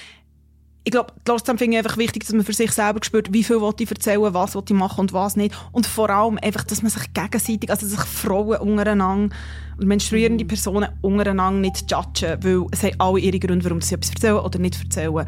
Ich 0.87 0.91
glaube, 0.91 1.15
trotzdem 1.25 1.57
finde 1.57 1.77
ich 1.77 1.85
einfach 1.85 1.97
wichtig, 1.97 2.25
dass 2.25 2.35
man 2.35 2.45
für 2.45 2.53
sich 2.53 2.71
selber 2.71 3.01
spürt, 3.03 3.33
wie 3.33 3.43
viel 3.43 3.59
ich 3.79 3.91
erzählen 3.91 4.35
was 4.35 4.55
ich 4.55 4.71
machen 4.71 5.01
und 5.01 5.13
was 5.15 5.35
nicht. 5.35 5.55
Und 5.73 5.87
vor 5.87 6.11
allem 6.11 6.39
einfach, 6.43 6.63
dass 6.65 6.83
man 6.83 6.91
sich 6.91 7.13
gegenseitig, 7.15 7.71
also 7.71 7.87
sich 7.87 8.01
Frauen 8.01 8.59
untereinander 8.59 9.35
und 9.79 9.87
menstruierende 9.87 10.45
Personen 10.45 10.91
untereinander 11.01 11.61
nicht 11.61 11.91
judgen, 11.91 12.39
weil 12.43 12.67
es 12.71 12.83
haben 12.83 13.01
alle 13.01 13.19
ihre 13.19 13.39
Gründe, 13.39 13.65
warum 13.65 13.81
sie 13.81 13.95
etwas 13.95 14.11
erzählen 14.11 14.37
oder 14.37 14.59
nicht 14.59 14.79
erzählen 14.79 15.27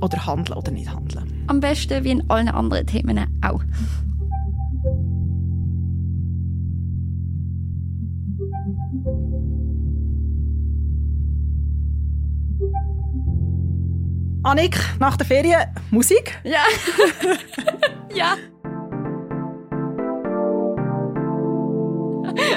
oder 0.00 0.26
handeln 0.26 0.58
oder 0.58 0.70
nicht 0.70 0.90
handeln. 0.90 1.44
Am 1.46 1.60
besten 1.60 2.04
wie 2.04 2.10
in 2.10 2.28
allen 2.28 2.48
anderen 2.48 2.86
Themen 2.86 3.40
auch. 3.40 3.62
Annik, 14.48 14.78
nach 14.98 15.14
der 15.18 15.26
Ferien 15.26 15.60
Musik? 15.90 16.38
Ja. 16.42 16.62
ja. 18.14 18.36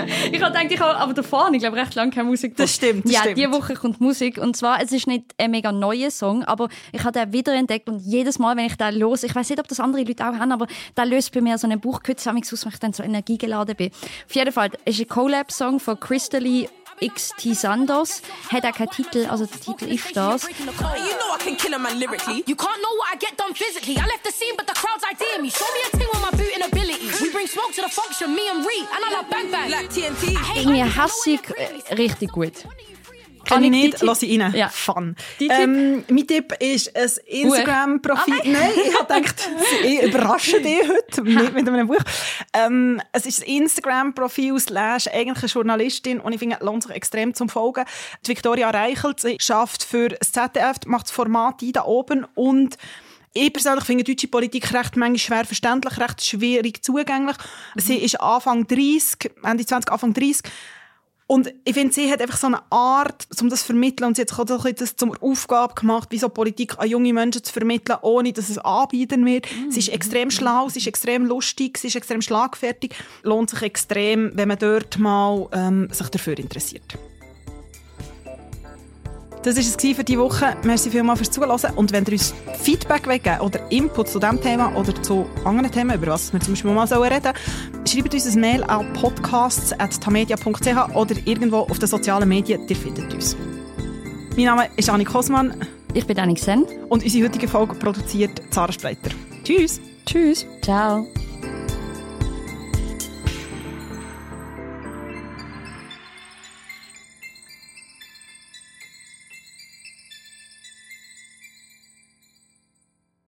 Ich 0.05 0.41
habe 0.41 0.51
gedacht, 0.53 0.65
ich 0.71 0.79
habe 0.79 0.97
aber 0.97 1.13
davor, 1.13 1.49
ich 1.53 1.59
glaube, 1.59 1.77
recht 1.77 1.95
lange 1.95 2.11
keine 2.11 2.25
Musik 2.29 2.55
Das 2.57 2.75
stimmt, 2.75 3.05
das 3.05 3.11
Ja, 3.11 3.21
stimmt. 3.21 3.37
diese 3.37 3.51
Woche 3.51 3.73
kommt 3.75 4.01
Musik. 4.01 4.37
Und 4.37 4.55
zwar, 4.57 4.81
es 4.81 4.91
ist 4.91 5.07
nicht 5.07 5.25
ein 5.37 5.51
mega 5.51 5.71
neuer 5.71 6.11
Song, 6.11 6.43
aber 6.43 6.69
ich 6.91 7.03
habe 7.03 7.11
den 7.19 7.33
wiederentdeckt 7.33 7.89
und 7.89 7.99
jedes 7.99 8.39
Mal, 8.39 8.55
wenn 8.57 8.65
ich 8.65 8.75
den 8.75 8.95
los, 8.99 9.23
ich 9.23 9.33
weiß 9.35 9.49
nicht, 9.49 9.59
ob 9.59 9.67
das 9.67 9.79
andere 9.79 10.03
Leute 10.03 10.23
auch 10.23 10.33
haben, 10.33 10.51
aber 10.51 10.67
der 10.97 11.05
löst 11.05 11.31
bei 11.33 11.41
mir 11.41 11.57
so 11.57 11.67
einen 11.67 11.79
Buchkütze 11.79 12.29
aus, 12.29 12.35
wenn 12.35 12.71
ich 12.73 12.79
dann 12.79 12.93
so 12.93 13.03
energiegeladen 13.03 13.75
bin. 13.75 13.91
Auf 14.27 14.35
jeden 14.35 14.51
Fall, 14.51 14.69
es 14.85 14.95
ist 14.95 15.01
ein 15.01 15.07
Collab-Song 15.09 15.79
von 15.79 15.99
Crystally 15.99 16.67
XT 17.03 17.55
Sandos. 17.55 18.21
Hat 18.51 18.63
auch 18.63 18.71
keinen 18.73 18.91
Titel, 18.91 19.25
also 19.27 19.45
der 19.47 19.59
Titel 19.59 19.85
ist 19.91 20.15
das. 20.15 20.45
Irgendwie 30.55 30.83
hassig, 30.83 31.41
äh, 31.55 31.93
richtig 31.95 32.31
gut. 32.31 32.53
Kann 33.45 33.63
ich 33.63 33.71
nicht, 33.71 34.01
lass 34.01 34.21
ich 34.21 34.39
rein. 34.39 34.53
Ja. 34.55 34.69
Fun. 34.69 35.15
Ähm, 35.39 36.03
mein 36.09 36.27
Tipp 36.27 36.53
ist 36.59 36.95
ein 36.95 37.09
Instagram-Profil. 37.25 38.39
Oh 38.39 38.47
nein. 38.47 38.71
ich 38.85 38.97
habe 38.97 39.13
gedacht, 39.13 39.49
ich 39.83 40.01
überrasche 40.03 40.61
dich 40.61 40.87
heute 40.87 41.23
mit, 41.23 41.53
mit 41.53 41.67
einem 41.67 41.87
Buch. 41.87 42.03
Ähm, 42.53 43.01
es 43.11 43.25
ist 43.25 43.41
ein 43.41 43.63
Instagram-Profil 43.63 44.59
slash 44.59 45.07
eigentlich 45.07 45.43
eine 45.43 45.51
Journalistin 45.51 46.19
und 46.19 46.33
ich 46.33 46.39
finde, 46.39 46.57
es 46.59 46.65
lohnt 46.65 46.83
sich 46.83 46.91
extrem 46.91 47.33
zum 47.33 47.49
Folgen. 47.49 47.85
Die 48.25 48.29
Victoria 48.29 48.69
Reichelt, 48.69 49.19
sie 49.19 49.37
schafft 49.39 49.83
für 49.83 50.09
das 50.09 50.31
ZDF, 50.31 50.77
macht 50.85 51.07
das 51.07 51.11
Format 51.11 51.61
ein 51.61 51.73
da 51.73 51.85
oben 51.85 52.25
und 52.35 52.77
ich 53.33 53.53
persönlich 53.53 53.85
finde 53.85 54.03
deutsche 54.03 54.27
Politik 54.27 54.73
recht 54.73 54.97
manchmal 54.97 55.17
schwer 55.17 55.45
verständlich, 55.45 55.97
recht 55.97 56.23
schwierig 56.23 56.83
zugänglich. 56.83 57.37
Mhm. 57.75 57.79
Sie 57.79 57.97
ist 57.97 58.19
Anfang 58.19 58.67
30, 58.67 59.31
Ende 59.43 59.65
20, 59.65 59.91
Anfang 59.91 60.13
30 60.13 60.51
und 61.31 61.53
ich 61.63 61.73
finde, 61.73 61.93
sie 61.93 62.11
hat 62.11 62.21
einfach 62.21 62.37
so 62.37 62.47
eine 62.47 62.61
Art, 62.69 63.25
um 63.39 63.47
das 63.47 63.61
zu 63.61 63.67
vermitteln, 63.67 64.07
und 64.07 64.17
sie 64.17 64.23
hat 64.23 64.49
sich 64.49 64.75
das 64.75 64.97
zur 64.97 65.15
Aufgabe 65.23 65.75
gemacht, 65.75 66.09
wie 66.11 66.17
so 66.17 66.27
Politik 66.27 66.77
an 66.77 66.89
junge 66.89 67.13
Menschen 67.13 67.41
zu 67.41 67.53
vermitteln, 67.53 67.99
ohne 68.01 68.33
dass 68.33 68.49
es 68.49 68.57
anbieten 68.57 69.25
wird. 69.25 69.47
Mhm. 69.49 69.71
Sie 69.71 69.79
ist 69.79 69.87
extrem 69.87 70.29
schlau, 70.29 70.67
sie 70.67 70.79
ist 70.79 70.87
extrem 70.87 71.25
lustig, 71.25 71.77
sie 71.77 71.87
ist 71.87 71.95
extrem 71.95 72.21
schlagfertig. 72.21 72.93
Lohnt 73.23 73.49
sich 73.49 73.61
extrem, 73.61 74.31
wenn 74.35 74.49
man 74.49 74.59
dort 74.59 74.99
mal 74.99 75.47
ähm, 75.53 75.87
sich 75.93 76.09
dafür 76.09 76.37
interessiert. 76.37 76.97
Das 79.43 79.55
war 79.55 79.63
es 79.63 79.95
für 79.95 80.03
diese 80.03 80.19
Woche. 80.19 80.55
Merci 80.63 80.91
vielmals 80.91 81.19
fürs 81.19 81.31
Zuhören. 81.31 81.73
Und 81.75 81.91
wenn 81.91 82.05
ihr 82.05 82.13
uns 82.13 82.33
Feedback 82.61 83.03
geben 83.03 83.39
oder 83.39 83.59
Input 83.71 84.07
zu 84.07 84.19
diesem 84.19 84.39
Thema 84.39 84.75
oder 84.75 84.93
zu 85.01 85.25
anderen 85.43 85.71
Themen, 85.71 85.97
über 85.97 86.13
was 86.13 86.31
wir 86.31 86.39
zum 86.39 86.53
Beispiel 86.53 86.71
mal 86.71 86.85
reden 86.85 87.23
sollen, 87.23 87.87
schreibt 87.87 88.13
uns 88.13 88.27
ein 88.27 88.39
Mail 88.39 88.63
an 88.65 88.93
podcasts.tamedia.ch 88.93 90.95
oder 90.95 91.15
irgendwo 91.25 91.57
auf 91.57 91.79
den 91.79 91.87
sozialen 91.87 92.29
Medien. 92.29 92.67
Ihr 92.67 92.75
findet 92.75 93.11
uns. 93.13 93.35
Mein 94.35 94.45
Name 94.45 94.69
ist 94.75 94.89
Annik 94.89 95.09
Kosmann. 95.09 95.55
Ich 95.93 96.05
bin 96.05 96.19
Annik 96.19 96.39
Sen. 96.39 96.65
Und 96.89 97.03
unsere 97.03 97.25
heutige 97.25 97.47
Folge 97.47 97.75
produziert 97.75 98.41
Zara 98.51 98.71
Spreiter. 98.71 99.09
Tschüss. 99.43 99.81
Tschüss. 100.05 100.45
Ciao. 100.61 101.05